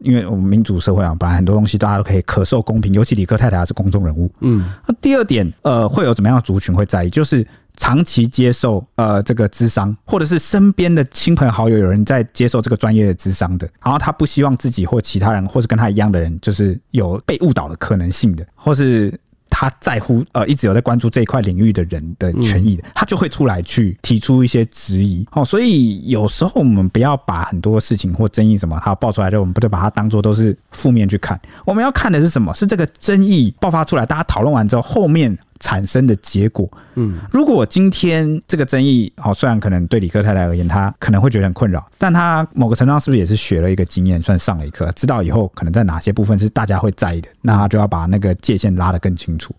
[0.00, 4.30] 因为我们民主社会啊，本来很多东西大家都可以可受公平，尤其理科太太还是公众人物。
[4.40, 7.10] 嗯，那第二点，呃，会有怎么样的族群会在意？
[7.10, 19.12] 就是长期接受呃这个智商，或者是身边的亲朋好友有人在接受这个专业的智商的，然后他不希望自己或其他人，或是跟他一样的人，就是有被误导的可能性的，或是。
[19.60, 25.26] 他在乎呃，一直有在关注这一块领域的人的权益的，他就会出来去提出一些质疑。
[25.32, 31.36] 哦，所以有时候我们不要把很多事情或争议什么，他爆出来的我们不得把它当做都是负面去看。
[31.64, 32.54] 我们要看的是什么？
[32.54, 35.36] 是这个争议爆发出来，大家讨论完之后，后面。
[35.60, 49.54] 产生的结果，嗯，如果今天这个争议，哦，虽然可能对理科太太而言，他可能会觉得很困扰，但他某个程度上是不是也是学了一个经验，算上了一课，知道以后可能在哪些部分是大家会在意的，那他就要把那个界限拉得更清楚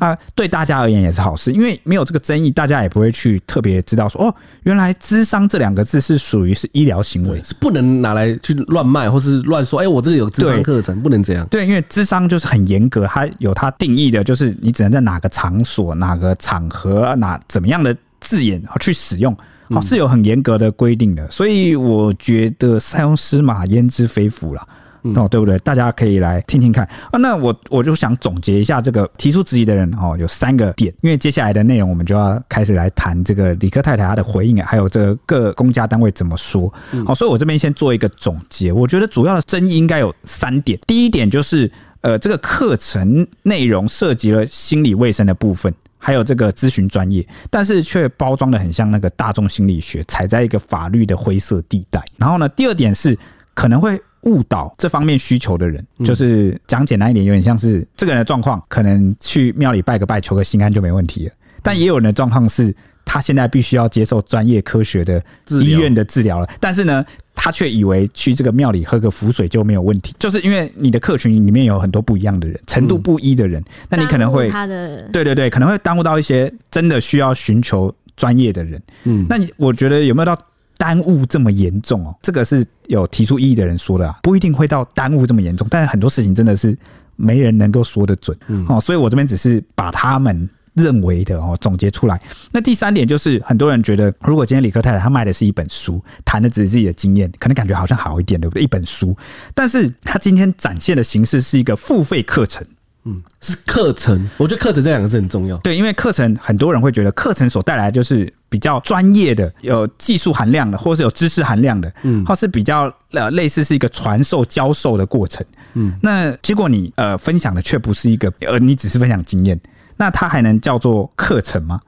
[0.00, 0.16] 啊。
[0.34, 11.46] 对大家而言也是好事，因为没有这个争议，大家也不会去特别知道说，哦，原来智商这两个字是属于是医疗行为，是不能拿来去乱卖或是乱说，哎，我这个有智商课程，不能这样。
[11.48, 15.43] 对，因为智商就是很严格，它有它定义的，就是你只能在哪个场。
[15.44, 19.36] 场所哪个场合哪怎么样的字眼去使用，
[19.68, 24.66] 好是有很严格的规定的，所以我觉得塞翁失马焉知非福啦，
[25.14, 25.58] 哦，对不对？
[25.58, 27.18] 大家可以来听听看啊。
[27.18, 36.72] 那我我就想总结一下这个提出质疑的人哦，有三个点，因为接下来的内容我们就要开始来谈这个理科太太她的回应，还有这个各公家单位怎么说。
[37.06, 41.70] 好，所以我这边先做一个总结，我觉得主要的争议应该有三点，第一点就是。
[42.04, 52.04] 呃，这个课程内容涉及了心理卫生的部分，还有这个咨询专业，但是却包装的很像那个大众心理学，踩在一个法律的灰色地带。
[52.18, 53.18] 然后呢，第二点是
[53.54, 61.32] 可能会误导这方面需求的人，就是讲简单一点，有点像是这个人的状况，可能去庙里拜个拜，求个心安就没问题了。
[61.62, 67.04] 但也有人的状况是，他现在必须要接受专业科学的医院的治疗了，但是呢。
[67.36, 78.80] 他却以为去这个庙里喝个符水就没有问题，就是因为你的客群里面有很多不一样的人，程度不一的人，那你可能会他的对对对，可能会耽误到一些真的需要寻求专业的人。
[79.02, 80.38] 嗯，那你我觉得有没有到
[80.78, 82.14] 耽误这么严重哦？
[82.22, 86.74] 这个是有提出异议的人说的啊，不一定会到耽误这么严重，但是很多事情真的是
[87.16, 88.34] 没人能够说得准。
[88.46, 90.48] 嗯，哦，所以我这边只是把他们。
[90.74, 92.20] 认为的哦，总结出来。
[92.52, 98.62] 那第三点就是，很多人觉得，如果今天理科太太她卖的是一本书，谈的只是自己的经验，可能感觉好像好一点，对不对？
[98.62, 99.16] 一本书，
[99.54, 102.66] 但是他今天展现的形式是一个付费课程，
[103.04, 104.28] 嗯，是课程。
[104.36, 119.60] 我觉得课程这两个字很重要，对，因为课程很多人会觉得课程所带来的就是比较专业的、有技术含量的，或是有知识含量的，嗯，或是比较呃类似是一个传授教授的过程，嗯，那结果你呃分享的却不是一个，呃，你只是分享经验。
[119.96, 121.80] 那它还能叫做课程吗？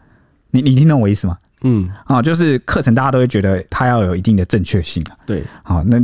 [0.51, 1.37] 你你听懂我意思吗？
[1.62, 5.16] 嗯，啊，就是课程，大家都会觉得它要有一定的正确性啊。
[5.27, 5.99] 对，好，那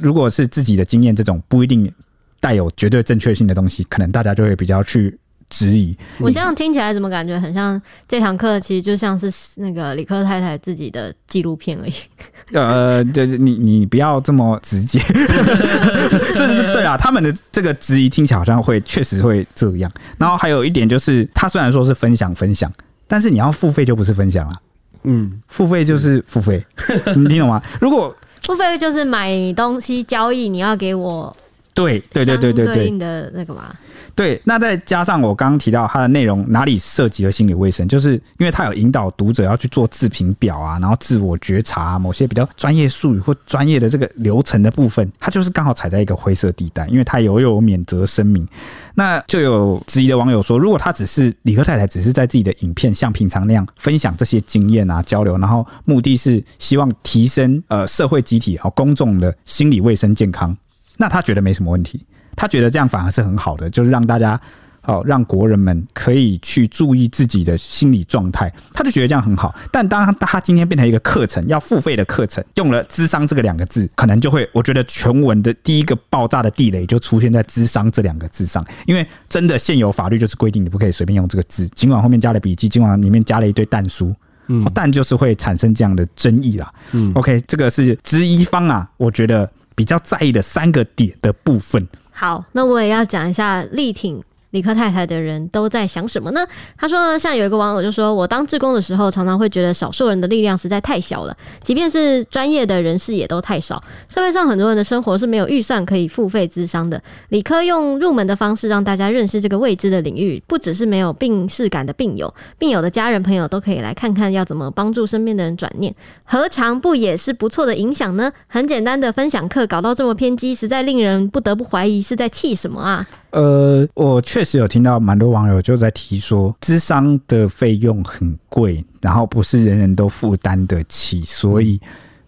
[0.00, 1.92] 如果是自己的经验这种不一定
[2.38, 5.18] 带有绝对正确性的东西，可能大家就会比较去
[5.50, 5.94] 质疑。
[6.18, 11.92] 我这样听起来怎么感觉很像这堂课其实就像是那个理科太太自己的纪录片而已。
[12.56, 14.98] 呃，对，你你不要这么直接，
[16.34, 16.96] 这是对啊。
[16.96, 19.90] 他们的这个质疑听起来好像会确实会这样。
[20.16, 22.72] 然后还有一点就是，他虽然说是分享分享，
[23.06, 24.60] 但是你要付费就不是分享了。
[25.04, 26.64] 嗯，付费就是付费，
[27.16, 27.62] 你听懂吗？
[27.80, 31.34] 如果付费就是买东西交易，你要给我
[31.72, 33.74] 对对对对对对应的那个嘛。
[34.14, 48.46] 对，那再加上我刚刚提到它的内容哪里涉及了心理卫生，就是因为它有引导读者要去做自评表啊，然后自我觉察啊，某些比较专业术语或专业的这个流程的部分，它就是刚好踩在一个灰色地带，因为它有有免责声明。
[48.94, 60.54] 那就有质疑的网友说，如果他只是李克太太，只是在自己的影片像平常那样分享这些经验啊交流，然后目的是希望提升呃社会集体和公众的心理卫生健康，
[60.98, 62.04] 那他觉得没什么问题。
[62.36, 64.40] 他觉得这样反而是很好的，就是让大家
[64.84, 68.50] 哦，让国人们可以去注意自己的心理状态。
[68.72, 69.54] 他就觉得这样很好。
[69.70, 78.64] 但当他今天变成一个课程，要付费的课程，用了“智商”这个两个字，可能就会，我觉得全文的第一个爆炸的地雷就出现在“智商”这两个字上。
[78.86, 84.14] 因为真的现有法律就是规定你不可以随便用这个字，尽管后面加了笔记，尽管里面加了一堆但书，
[84.46, 86.72] 嗯，但就是会产生这样的争议啦。
[86.92, 91.86] 嗯，OK，这个是质疑方啊，我觉得比较在意的三个点的部分。
[92.20, 96.46] 好，那我也要讲一下力挺理科太太的人都在想什么呢？
[96.76, 103.82] 他说呢，像有一个网友就说，我当志工的时候，常常会觉得少数人的力量实在太小了，即便是专业的人士也都太少。
[104.08, 107.00] 社会上很多人的生活是没有预算可以付费咨商的。
[107.28, 118.32] 理科用入门的方式让大家认识这个未知的领域，不只是没有病视感的病友，病友的家人朋友都可以来看看要怎么帮助身边的人转念，何尝不也是不错的影响呢？
[118.48, 123.06] 很简单的分享课搞到这么偏激，实在令人不得不怀疑是在气什么啊！
[123.32, 131.80] 呃，我确实有听到蛮多网友就在提说，智商的费用很贵，然后不是人人都负担得起，所以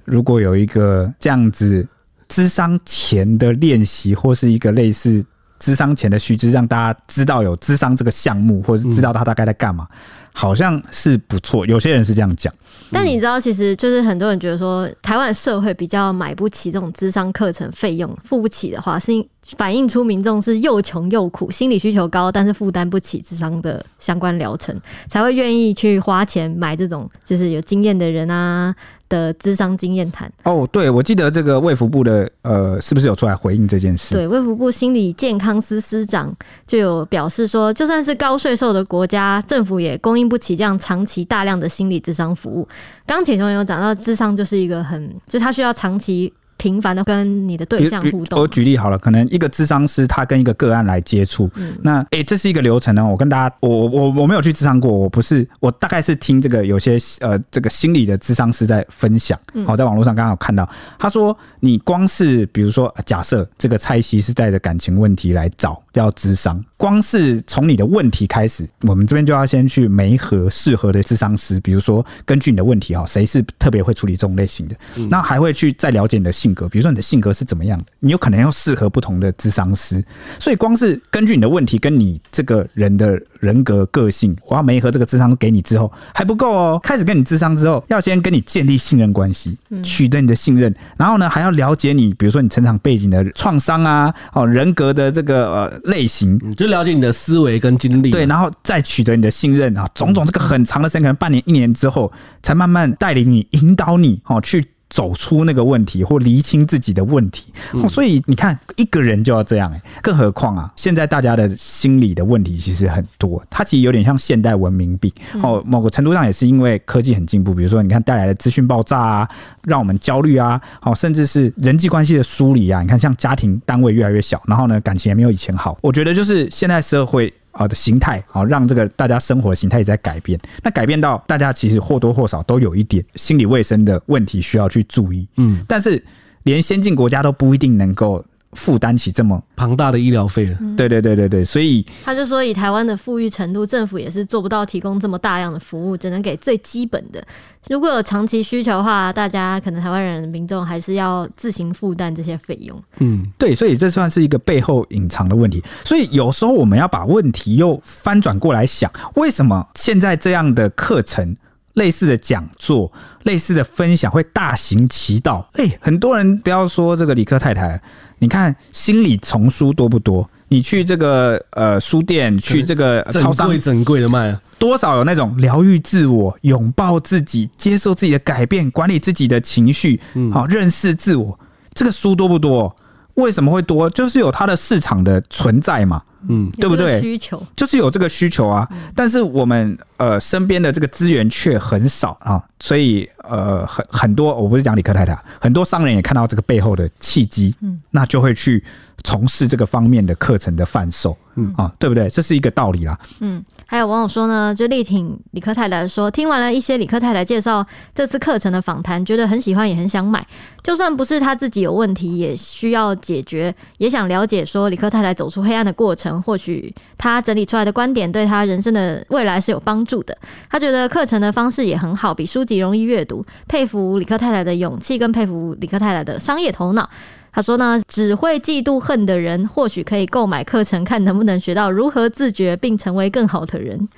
[0.05, 1.87] 如果有一个这样子
[2.29, 5.25] 智商前的练习，或是一个类似
[5.59, 9.89] 智商前的须知，让大家知道有智商这个项目，或者是知道他大概在干嘛，
[10.33, 11.67] 好像是不错。
[11.67, 12.53] 有些人是这样讲，
[12.91, 19.27] 但你知道，其实就是很多人觉得说，台湾社会比较买不起这种智商课程费用，付不起的话，是因。
[19.59, 28.73] 反映出民众是又穷又苦，心理需求高，但是负担不起智商的相关疗程，才会愿意去花钱买这种就是有经验的人啊
[29.13, 30.33] 的智商经验谈。
[30.45, 34.15] 哦，对，我记得这个卫福部的呃，是不是有出来回应这件事？
[34.15, 36.35] 对，卫福部心理健康司司长
[36.67, 42.67] 就有表示说，就算是高税收的国家，政府也供应不起这样长期大量的心理智商服务。
[43.07, 46.33] 刚铁雄有讲到，智商就是一个很，就他需要长期。
[46.63, 48.41] 频繁的跟你的对象互动。
[48.41, 53.05] 我举例好了，可能一个智商师他跟一个个案来接触，嗯、那诶、欸，这是一个流程呢。
[53.05, 59.37] 我跟大家，我我我没有去智商过，我不是，我大概是听这个有些呃这个心理的智商师在分享。
[59.67, 60.69] 好，在网络上刚刚有看到，
[61.01, 76.69] 他说你光是比如说假设这个蔡西是带着感情问题来找要智商，光是从你的问题开始，我们这边就要先去媒合适合的智商师，比如说根据你的问题哈，谁是特别会处理这种类型的，嗯、那还会去再了解你的性格。
[76.69, 80.03] 比如说你的性格是怎么样的，你有可能要适合不同的智商师，
[80.39, 104.65] 所以光是根据你的问题跟你这个人的人格个性，我要媒合这个智商给你之后还不够哦，开始跟你智商之后，要先跟你建立信任关系，取得你的信任，然后呢还要了解你，比如说你成长背景的创伤啊，哦人格的这个呃类型，就了解你的思维跟经历，对，然后再取得你的信任啊，种种这个很长的时间，可能半年一年之后，才慢慢带领你引导你哦去。
[104.93, 115.11] 走出那个问题或厘清自己的问题，哦，所以你看一个人就要这样哎，更何况啊，现在大家的心理的问题其实很多，它其实有点像现代文明病。
[115.43, 119.29] 哦，某个程度上也是因为科技很进步，比如说你看带来的资讯爆炸啊，
[119.65, 127.33] 让我们焦虑啊，哦，甚至是人际关系的梳理啊，你看像家庭单位越来越小，然后呢感情也没有以前好，我觉得就是现在社会。
[127.53, 130.39] 啊的形态，好让这个大家生活的形态也在改变。
[130.63, 135.27] 那改变到大家其实或多或少都有一点心理卫生的问题需要去注意。
[135.37, 136.05] 嗯，但是
[136.43, 138.25] 连先进国家都不一定能够。
[138.53, 147.25] 负担起这么庞大的医疗费了，对对对对对，所以他就说，以台湾的富裕程度，政府也是做不到提供这么大量的服务，只能给最基本的。
[147.69, 152.79] 如果有长期需求的话，大家可能台湾人民众还是要自行负担这些费用。
[152.99, 155.63] 嗯，对，所以这算是一个背后隐藏的问题。
[155.85, 161.35] 所以有时候我们要把问题又翻转过来想，为什么现在这样的课程？
[161.75, 162.93] 类似的讲座、
[163.23, 165.49] 类似的分享会大行其道。
[165.55, 167.81] 哎，很多人不要说这个理科太太，
[168.19, 170.29] 你看心理丛书多不多？
[170.49, 179.99] 你去这个呃书店，去这个超商，整柜整柜的卖，多少有那种疗愈自我、拥抱自己、接受自己的改变、管理自己的情绪，
[180.31, 181.39] 好认识自我，
[181.73, 182.77] 这个书多不多？
[183.15, 183.89] 为什么会多？
[183.91, 186.03] 就是有它的市场的存在嘛。
[186.29, 187.01] 嗯，对不对？
[187.01, 198.63] 需求就是有这个需求啊，但是我们呃身边的这个资源却很少啊，所以呃很很多，我不是讲李克太太，很多商人也看到这个背后的契机，嗯，那就会去
[199.03, 202.09] 从事这个方面的课程的贩售，嗯啊，对不对？
[202.09, 202.99] 这是一个道理啦。
[203.21, 210.27] 嗯，还有网友说呢，就力挺理科太太说，听完了一些理科太太介绍这次课程的访谈，觉得很喜欢，也很想买。
[210.63, 216.23] 就算不是他自己有问题，也需要解决，也想了解说理科太太走出黑暗的过程。
[216.23, 220.17] 或许他整理出来的观点对他人生的未来是有帮助的。
[220.49, 223.25] 他觉得课程的方式也很好，比书籍容易阅读。
[223.49, 226.89] 佩服理科太太的勇气，跟佩服理科太太的商业头脑。
[227.33, 233.89] 他说呢，只会嫉妒恨的人，或许可以购买课程，看能不能学到如何自觉，并成为更好的人。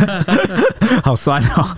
[1.04, 1.76] 好酸哦。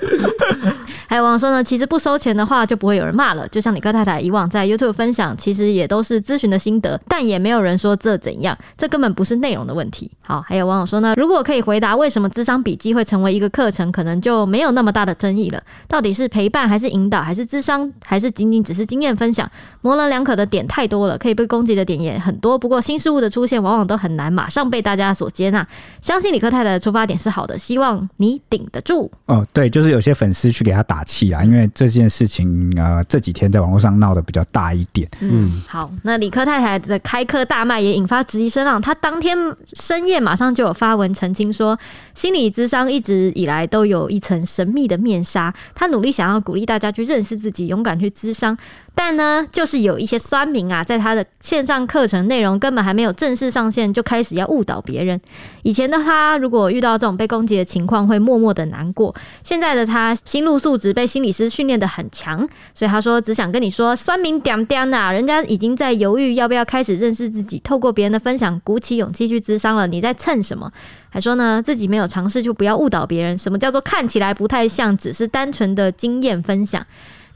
[1.09, 3.47] 还有网友说呢，其实不收钱的话就不会有人骂了。
[3.49, 10.11] 就像李克太太以往在 YouTube 分享，其实也都是咨询的心得，但也没有人说这怎样，这根本不是内容的问题。
[10.21, 15.63] 好，还有网友说呢，如果可以回答为什么智商笔记会成为一个课程，可能就没有那么大的争议了。
[15.87, 19.49] 到底是陪伴还是引导，还是智商，还是仅仅只是经验分享？
[19.83, 22.59] 模棱两可的点太多了，可以被攻击的点也很多。
[22.59, 25.65] 不过新事物的出现往往都很难马上被大家所接纳。
[26.01, 29.09] 相信李克太太的出发点是好的，希望你顶得住。
[29.27, 30.96] 哦，对，就是有些粉丝去给他打。
[30.97, 31.45] 打气啊！
[31.45, 35.07] 因为这件事情呃，这几天在网络上闹得比较大一点。
[35.21, 38.81] 嗯，好，那李科太太的开课大卖也引发质疑声浪。
[38.81, 39.37] 她当天
[39.75, 41.79] 深夜马上就有发文澄清说，
[42.15, 45.53] 心理咨商一直以来都有一层神秘的面纱。
[45.75, 48.57] 她努力想要鼓励大家去认识自己，勇敢去咨商。
[48.99, 55.21] 但呢，就是有一些酸民啊，在他的线上课程内容根本还没有正式上线，就开始要误导别人。
[55.63, 59.15] 以前的他，如果遇到这种被攻击的情况，会默默的难过。
[59.45, 62.39] 现在的他，心路素质被心理师训练得很强，
[62.73, 69.87] 所以他说，只想跟你说，酸民点点呐，人家已经在犹豫要不要开始认识自己，透过别人的分享，鼓起勇气去咨商了。
[69.87, 70.73] 你在蹭什么？
[71.11, 73.37] 还说呢，自己没有尝试就不要误导别人。
[73.37, 76.85] 什么叫做看起来不太像，只是单纯的经验分享？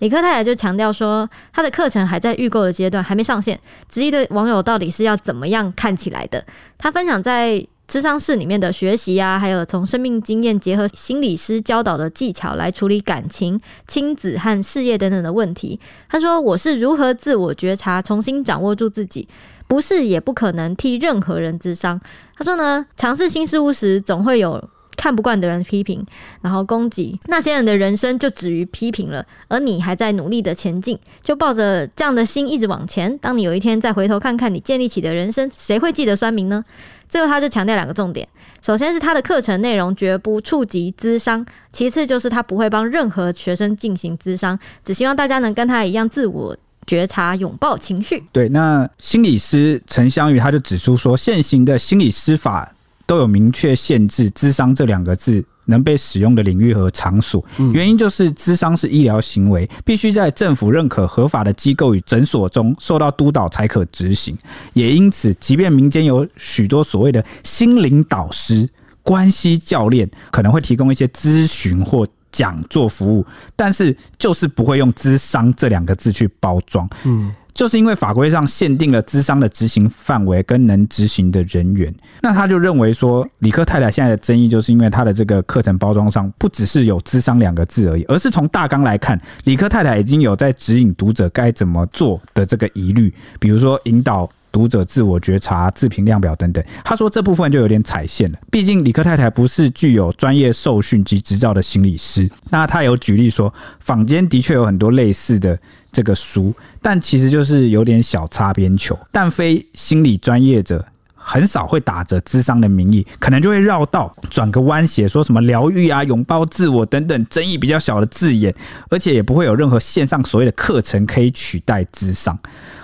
[0.00, 3.58] 李科太太就强调说，他的课程还在预购的阶段，还没上线。
[3.88, 6.44] 质疑的网友到底是要怎么样看起来的？
[6.76, 15.78] 他分享在智商室里面的学习啊，还有从生命经验结合心理师教导的技巧来处理感情、亲子和事业等等的问题。
[16.08, 19.28] 他说：“我是如何自我觉察，重新掌握住自己，
[19.66, 22.00] 不是也不可能替任何人智商。”
[22.38, 24.70] 他说呢，尝试新事物时，总会有。
[25.00, 26.04] 看不惯的人批评，
[26.42, 33.16] 然后攻击那些人的人生就止于批评了，而你还在努力的前进，就抱着这样的心一直往前。
[33.16, 36.62] 当你有一天再回头看看你建立起的人生，谁会记得酸民呢？
[37.08, 38.28] 最后他就强调两个重点：
[38.60, 41.42] 首先是他的课程内容绝不触及咨商；
[41.72, 46.54] 其次就是他不会帮任何学生进行咨商，只希望大家能跟他一样自我
[46.86, 48.22] 觉察，拥抱情绪。
[48.32, 52.70] 对，那心理师陈香瑜他就指出说，现行的心理师法。
[53.10, 57.44] 都有明确限制“咨商”这两个字能被使用的领域和场所，
[57.74, 64.38] 原因就是咨商是医疗行为，必须在政府认可、合法的机构与诊所中受到督导才可执行。
[64.74, 68.68] 也因此，即便民间有许多所谓的心灵导师、
[69.02, 76.88] 关系教练，可能会提供一些咨询或讲座服务，但是就是不会用“咨商”这两个字去包装。
[77.02, 77.34] 嗯。
[77.52, 96.64] 就是因为法规上限定了咨商的执行范围跟能执行的人员，那他就认为说，理科太太现在的争议就是因为他的这个课程包装上不只是有“咨商”两个字而已，而是从大纲来看，理科太太已经有在指引读者该怎么做的这个疑虑，比如说引导读者自我觉察、自评量表等等。
[96.84, 102.30] 他说这部分就有点踩线了，毕竟理科太太不是具有专业受训及执照的心理师。
[102.50, 105.58] 那他有举例说，坊间的确有很多类似的。
[105.92, 108.98] 这个书，但其实就是有点小擦边球。
[109.10, 110.84] 但非心理专业者
[111.14, 118.54] 很少会打着智商的名义，可能就会绕道转个弯，写说什么疗愈啊、拥抱自我等等争议比较小的字眼，
[118.88, 122.36] 而且也不会有任何线上所谓的课程可以取代智商。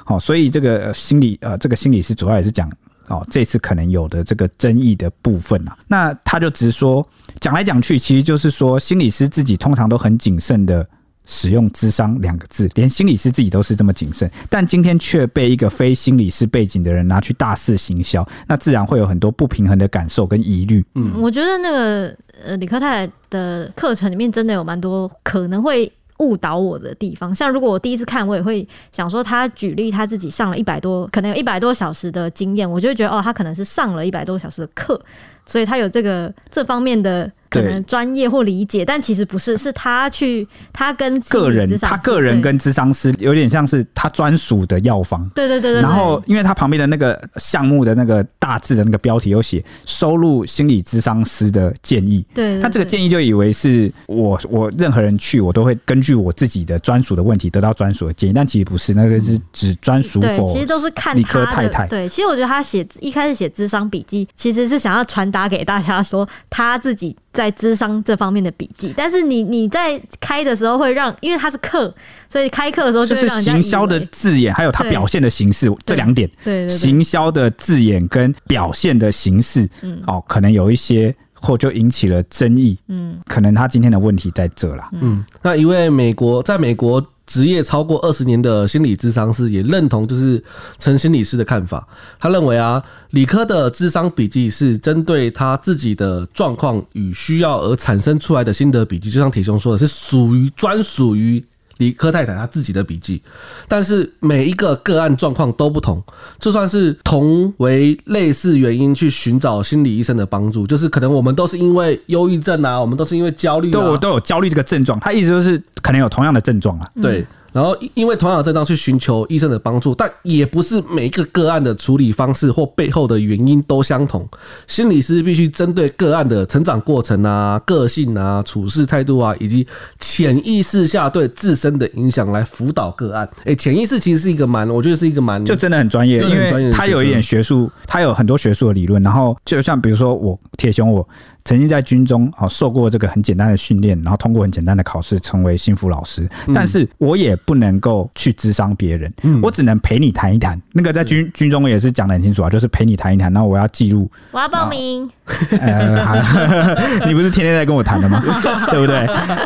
[0.04, 2.70] 好，所以这个心理呃，这个心理师主要也是讲
[3.08, 5.76] 哦，这次可能有的这个争议的部分啊。
[5.88, 7.06] 那他就直说，
[7.40, 10.86] 讲来讲去，其实就是说，心理师自己通常都很谨慎的。
[11.26, 20.84] 使用“智商”两个字，连心理师自己都是这么谨慎，但今天却被一个非心理师背景的人拿去大肆行销，那自然会有很多不平衡的感受跟疑虑。
[20.94, 27.34] 嗯，我觉得那个呃，李科太太的课程里面真的有蛮多可能会误导我的地方。
[27.34, 35.00] 像如果我第一次看，我也会想说，他举例他自己上了一百多，可能有一百多小时的经验，我就会觉得哦，他可能是上了一百多小时的课，
[35.44, 37.30] 所以他有这个这方面的。
[37.50, 45.28] 可能专业或理解，但其实不是，是他去他跟个人，他个人跟咨商师有点像是他专属的药方。
[45.34, 45.82] 对对对对。
[45.82, 52.24] 然后，因为他旁边的那个项目的那个大致的那个标题有写收录心理咨商师的建议。
[52.34, 52.58] 对。
[52.60, 60.52] 他这个建议就以为是我我任何人去我都会根据我自己的专属的问题得到专属的建议，但其实不是，那个是指专属否。
[60.52, 61.86] 其实都是看理科太太。
[61.86, 67.16] 对，其实我觉得他写一开始写咨商笔记，其实是想要传达给大家说他自己。
[67.36, 71.94] 在智商这方面的笔记，但是你你在开的时候会让，因为它是课，
[72.28, 81.14] 所以开课的时候就，就是行销的字眼，还有它表现的形式这两点，对，行销的字眼跟表现的形式，嗯，哦，可能有一些
[81.46, 87.04] 或就引起了争议，嗯，可能他今天的问题在这啦，嗯，那一位美国在美国。
[87.26, 90.40] 职业超过二十年的心理咨商师也认同，就是
[90.78, 91.84] 陈心理师的看法。
[92.20, 92.80] 他认为啊，
[93.10, 101.44] 理科的智商笔记是针对他自己的状况与需要而产生出来的心得笔记，就像铁雄说的，是属于专属于。
[101.78, 103.20] 理科太太她自己的笔记，
[103.68, 106.02] 但是每一个个案状况都不同，
[106.38, 117.24] 就算是同为类似原因去寻找心理医生的帮助，就是可能我们都是因为忧郁症啊，我们都是因为焦虑、啊，都都有焦虑这个症状，他意思就是可能有同样的症状啊，对。
[117.56, 124.28] 然后，因为同样的症状去寻求医生的帮助，但也不是每一个个案的处理方式或背后的原因都相同。
[124.66, 129.66] 心理师必须针对个案的成长过程啊、个性啊、处事态度啊，以及
[129.98, 133.26] 潜意识下对自身的影响来辅导个案。
[133.46, 139.02] 哎，潜意识其实是一个蛮，我觉得是一个蛮，就真的很专业，因为他有一点学术，他有很多学术的理论。
[139.02, 141.08] 然后，就像比如说我铁熊我。
[141.46, 150.60] 曾经在军中啊受过这个很简单的训练，然后通过很简单的考试成为心福老师，但是我也不能够去智商别人，我只能陪你谈一谈。
[150.72, 155.08] 那个在军军中我也是讲的很清楚啊，就是陪你谈一谈，然后我要记录，我要报名。
[155.60, 156.74] 呃，
[157.06, 158.20] 你不是天天在跟我谈的吗？
[158.70, 158.96] 对不对？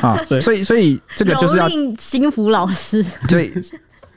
[0.01, 3.53] 啊，所以所以这个就是要心福老师，对。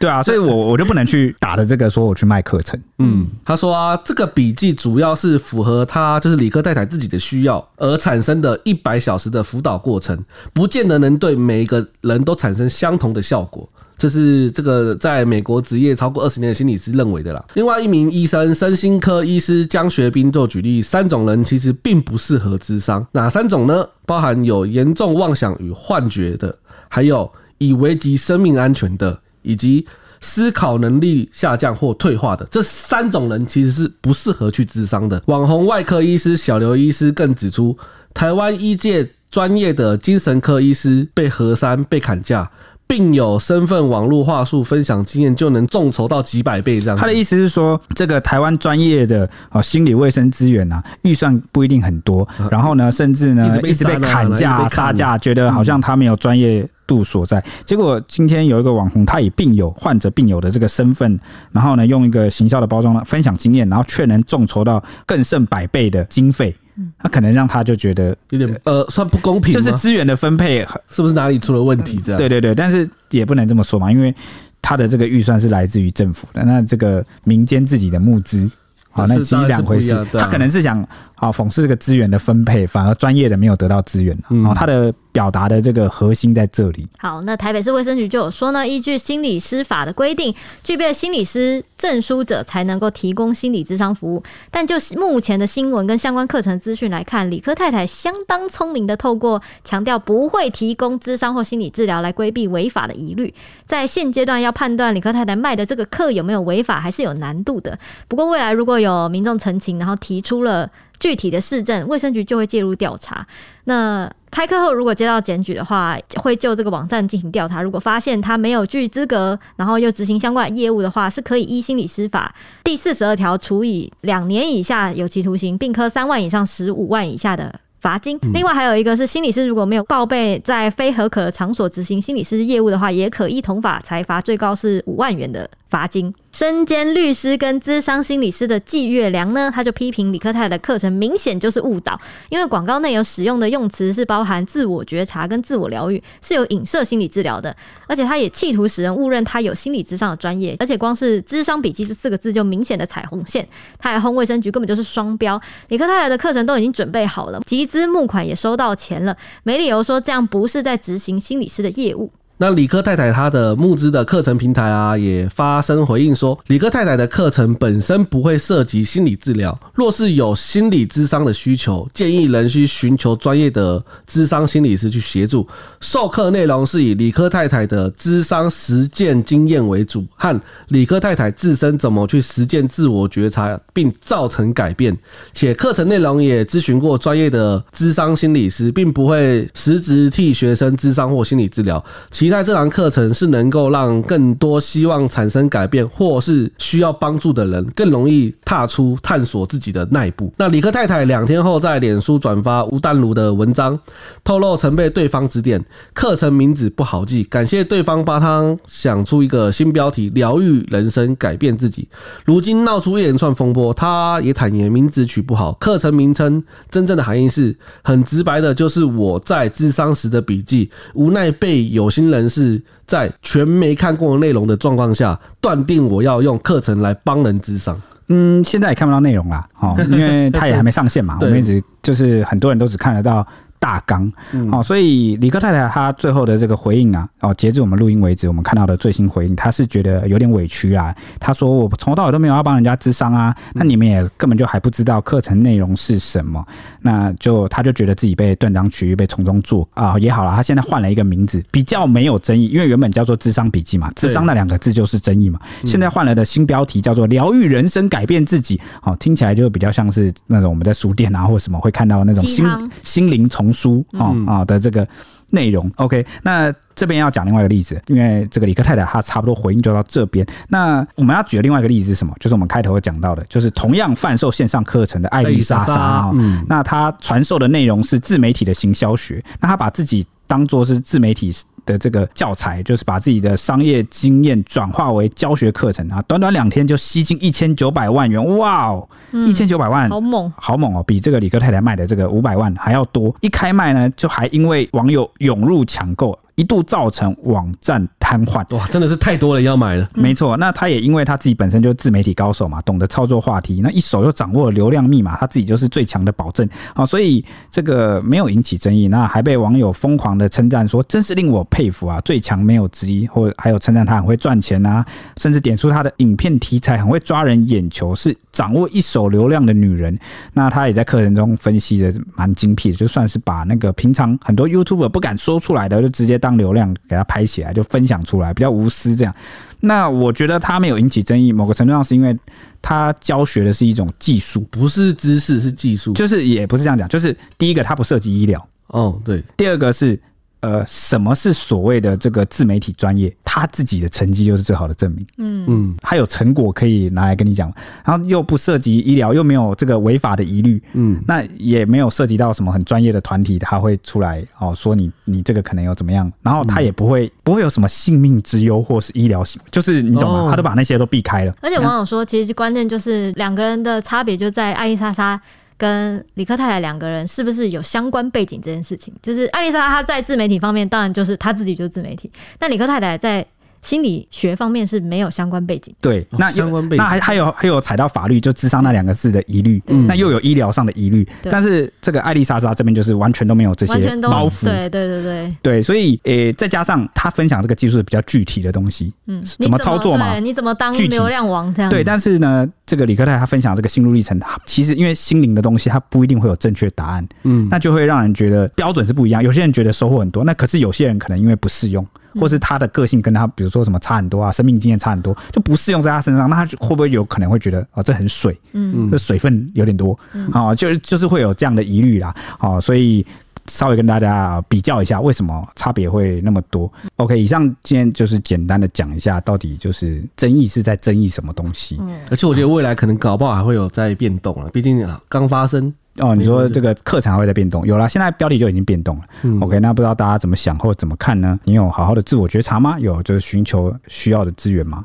[0.03, 2.77] 对啊，所以我我就不能去打着这个说我去卖课程。
[2.99, 13.65] 嗯，他说啊，这个笔记主要是符合他就是理科太太自己的需要而产生的一百小时的辅导过程，不见得能对每一个人都产生相同的效果。
[13.97, 17.41] 这是这个在美国职业超过二十年的心理师认为的啦。
[17.53, 23.07] 另外一名医生，身心科医师江学斌做举例，三种人其实并不适合智商。
[23.13, 23.87] 哪三种呢？
[24.05, 26.53] 包含有严重妄想与幻觉的，
[26.89, 29.17] 还有以危及生命安全的。
[29.43, 29.85] 以及
[30.19, 35.21] 思考能力下降或退化的这三种人，其实是不适合去治伤的。
[35.27, 37.77] 网红外科医师小刘医师更指出，
[38.13, 42.49] 台湾医界专业的精神科医师被核删、被砍价，
[42.95, 46.95] 并有身份网络话术分享经验就能众筹到几百倍这样。
[46.95, 56.69] 他的意思是说，这个台湾专业的啊心理卫生资源啊，预算不一定很多，然后呢，甚至呢一直被砍价、杀价，觉得好像他没有专业。
[56.85, 61.17] 度所在，结果今天有一个网红，他以病友患者病友的这个身份，
[61.53, 66.53] 然后呢，用一个行销的包装呢，分享经验，然后却能众筹到更胜百倍的经费，
[66.97, 72.01] 他可能让他就觉得有点呃，算不公平，就是资源的分配是不是哪里出了问题？
[72.05, 72.17] 这样？
[72.17, 74.13] 对对对，但是也不能这么说嘛，因为
[74.61, 78.49] 他的这个预算是来自于政府的，那这个民间自己的募资，
[78.89, 80.87] 好，那其实两回事，他可能是想
[81.23, 84.93] 啊讽刺这个资源的分配，反而专业的没有得到资源，然后，他的。
[85.13, 86.87] 表达的这个核心在这里。
[86.97, 94.23] 好，那台北市卫生局就有说呢，依据心理师法的规定，具备心理师证书者才能够提供心理咨商服务。
[94.49, 103.31] 但就目前的新闻跟相关课程资讯来看，理科太太相当聪明的透过强调不会提供咨商或心理治疗来规避违法的疑虑。
[103.67, 107.77] 在现阶段要判断理科太太卖的这个课有没有违法，还是有难度的。
[108.07, 110.67] 不过未来如果有民众陈情，然后提出了
[110.99, 113.25] 具体的市政，卫生局就会介入调查。
[113.65, 117.61] 那开课后，如果接到检举的话，会就这个网站进行调查。
[117.61, 122.33] 如果发现他没有具资格，然后又执行相关业务的话，是可以依心理师法
[122.63, 128.17] 第四十二条处以两年以下有期徒刑，并科三万以上十五万以下的罚金。
[128.33, 136.13] 另外还有一个是心理师如果没有报备在非合可场所执行心理师业务的话，也可依同法裁罚，最高是五万元的罚金。
[136.33, 141.97] 身兼律师跟资商心理师的季月良呢，他就批评李科泰的课程明显就是误导，
[142.29, 147.55] 因为广告内有使用的用词是包含自我觉察跟自我疗愈，是有影射心理治疗的，
[147.87, 155.39] 而且他也企图使人误认他有心理咨商的专业，而且光是智商笔记这四个字就明显的踩红线，他还轰卫生局根本就是双标。
[155.67, 162.11] 李科泰的课程都已经准备好了，集资募款也收到钱了，没理由说这样不是在执行心理师的业务。
[162.37, 175.47] 那理科太太她的募资的课程平台啊，也发声回应说，理科太太的课程本身不会涉及心理治疗，若是有心理咨商的需求，建议仍需寻求专业的咨商心理师去协助。
[175.79, 180.37] 授课内容是以理科太太的咨商实践经验为主，和
[180.69, 184.97] 理科太太自身怎么去实践自我觉察并造成改变，
[185.33, 191.83] 且课程内容也咨询过专业的咨商心理师，并不会实质替学生咨商或心理治疗。
[192.23, 200.31] 期待这堂课程是能够让更多希望产生改变或是需要帮助的人更容易踏出探索自己的那一步。
[200.37, 203.77] 那李克太太两天后在脸书转发吴丹如的文章，
[204.23, 205.61] 透露曾被对方指点，
[205.93, 211.85] 课程名字不好记，感谢对方帮他想出一个新标题：疗愈人生，改变自己。
[212.23, 217.53] 如今闹出一连串风波，他也坦言名字取不好，课程名称真正的含义是
[217.83, 227.79] 很直白的，就是我在智商时的笔记，无奈被有心士在全没看过内容的状况下，断定我要用课程来帮人智商。
[228.09, 233.25] 嗯，现在也看不到内容啦，哦，因为他也还没上线嘛， 我们一直就是很多人都只看得到。
[233.63, 234.11] 大纲，
[234.51, 240.93] 哦，所以李克太太她最后的这个回应啊，哦，截至我们录音为止，我们看到的最新回应，她是觉得有点委屈啊。
[241.17, 246.45] 她说：“我从头到尾都没有要帮人家咨商啊，那你们也根本就还不知道课程内容是什么，
[246.81, 250.35] 那就她就觉得自己被断章取义，被从中作啊也好了。
[250.35, 255.39] 她现在换了一个名字，比较没有争议，因为原本叫做智商笔记嘛，智商那两个字就是争议嘛。
[255.63, 262.45] 现在换了的新标题叫做疗愈人生，改变自己，好，听起来就比较像是那种我们在书店啊或什么会看到那种心
[262.81, 263.52] 心灵丛。
[263.53, 264.87] 书啊啊的这个
[265.29, 270.25] 内容，OK，那这边要讲另外一个例子，因为这个李克太太她差不多回应就到这边。
[270.49, 272.13] 那我们要举的另外一个例子是什么？
[272.19, 276.13] 就是我们开头讲到的，就是同样贩售线上课程的艾丽莎莎啊，
[276.47, 281.31] 那她传授的内容是自媒体的行销学，那她把自己当做是自媒体
[281.63, 288.89] 的这个教材，就是把自己的商业经验转化为教学课程啊，短短两天就吸进一千九百万元，哇哦，
[289.27, 293.15] 一千九百万，好猛，好猛哦，比这个李克太太卖的这个五百万还要多。
[293.21, 296.17] 一开卖呢，就还因为网友涌入抢购。
[296.35, 299.87] 一度造成网站瘫痪，哇，真的是太多人要买了。
[299.95, 314.85] 没错，那他也因为他自己本身就是自媒体高手嘛，懂得操作话题，那一手又掌握了流量密码，他自己就是最强的保证啊，所以这个没有引起争议，那还被网友疯狂的称赞说，真是令我佩服啊，最强没有之一，或还有称赞他很会赚钱啊，
[315.17, 319.97] 甚至点出他的影片题材很会抓人眼球，是掌握一手流量的女人。
[320.33, 326.13] 那他也在课程中分析的蛮精辟的，就算是把那个平常很多 YouTuber 不敢说出来的，就直接。
[326.23, 329.13] 当流量给他拍起来，就分享出来，比较无私这样。
[329.59, 332.17] 那我觉得他没有引起争议，某个程度上是因为
[332.61, 335.91] 他教学的是一种技术，不是知识，是技术。
[335.91, 339.21] 就是也不是这样讲，就是第一个他不涉及医疗哦，对。
[339.35, 339.99] 第二个是。
[340.43, 343.15] 呃，什么是所谓的这个自媒体专业？
[343.23, 345.07] 他自己的成绩就是最好的证明。
[345.17, 347.51] 嗯嗯，他有成果可以拿来跟你讲，
[347.85, 350.61] 然后又不涉及医疗，又没有这个违法的疑虑。
[350.73, 360.27] 嗯，那也没有涉及到什么很专业的团体，他会出来哦说你你这个可能有怎么样，然后他也不会不会有什么性命之忧或是医疗行为，就是你懂吗？
[360.29, 361.33] 他都把那些都避开了。
[361.41, 365.19] 而且网友说，其实关键就是两个人的差别就在艾丽莎莎。
[365.57, 373.25] 跟李克太太两个人是不是有相关背景这件事情，就是艾丽莎她在自媒体方面，当然就是她自己就是自媒体，但李克太太在。
[373.63, 385.35] 心理学方面是没有相关背景，对，那相关背景，那还还有还有踩到法律就智商那两个字的疑虑，那又有医疗上的疑虑，但是这个艾丽莎莎这边就是完全都没有这些包袱，对对对对。
[385.41, 390.19] 对，所以诶，再加上她分享这个技术是比较具体的东西，嗯，怎么操作嘛？
[390.19, 391.69] 你怎么当流量王这样？
[391.71, 399.23] 对，但是呢，这个李克泰他分享这个心路历程，其实因为心灵的东西，它不一定会有正确答案，嗯，那就会让人觉得标准是不一样。
[399.23, 401.85] 有些人觉得收获很多，那可是有些人可能因为不适用。
[402.19, 409.97] 或是他的个性跟他，比如说什么差很多啊，生命经验差很多，就不适用在他身上，那他会不会有可能会觉得哦，这很水，嗯，这水分有点多，
[410.31, 413.03] 啊，就就是会有这样的疑虑啦，啊，所以
[413.47, 421.79] 稍微跟大家比较一下，为什么差别会那么多？OK，以上今天就是简单的讲一下，到底就是争议是在争议什么东西，
[422.09, 425.73] 而且我觉得未来可能搞不好还会有在变动了，毕竟刚发生。
[425.99, 427.65] 哦，你说这个课程还会在变动？
[427.67, 429.03] 有了，现在标题就已经变动了。
[429.21, 431.39] 嗯、OK，那不知道大家怎么想或怎么看呢？
[431.43, 432.79] 你有好好的自我觉察吗？
[432.79, 434.83] 有就是寻求需要的资源吗？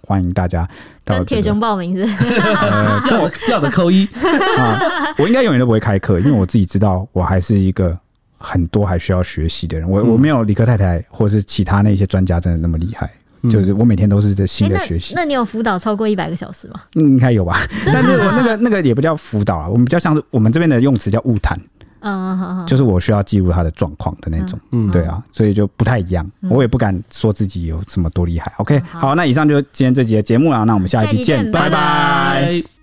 [0.00, 0.66] 欢迎大家
[1.04, 2.02] 到、铁雄报名是？
[2.40, 4.08] 呃， 跟我要的扣一
[4.56, 4.80] 啊！
[5.18, 7.98] 我应该永远都不会开课，因为我自己知道我还是一个
[8.38, 9.86] 很多还需要学习的人。
[9.88, 13.10] 我我没有理科太太或是其他那些专家真的那么厉害。
[13.50, 15.16] 就是我每天都是在新的学习、欸。
[15.16, 16.80] 那你有辅导超过一百个小时吗？
[16.94, 17.58] 应该有吧。
[17.86, 21.58] 但是我那个那个也不叫辅导啊，我们比较像是我们这边的用词叫误谈。
[22.00, 24.58] 嗯，好好，就是我需要记录他的状况的那种。
[24.70, 26.30] 嗯对啊，所以就不太一样。
[26.48, 28.52] 我也不敢说自己有什么多厉害。
[28.58, 31.68] OK，好好，那以上就是今天这集的节目了，那我们下一期见，拜。
[31.70, 32.75] 拜。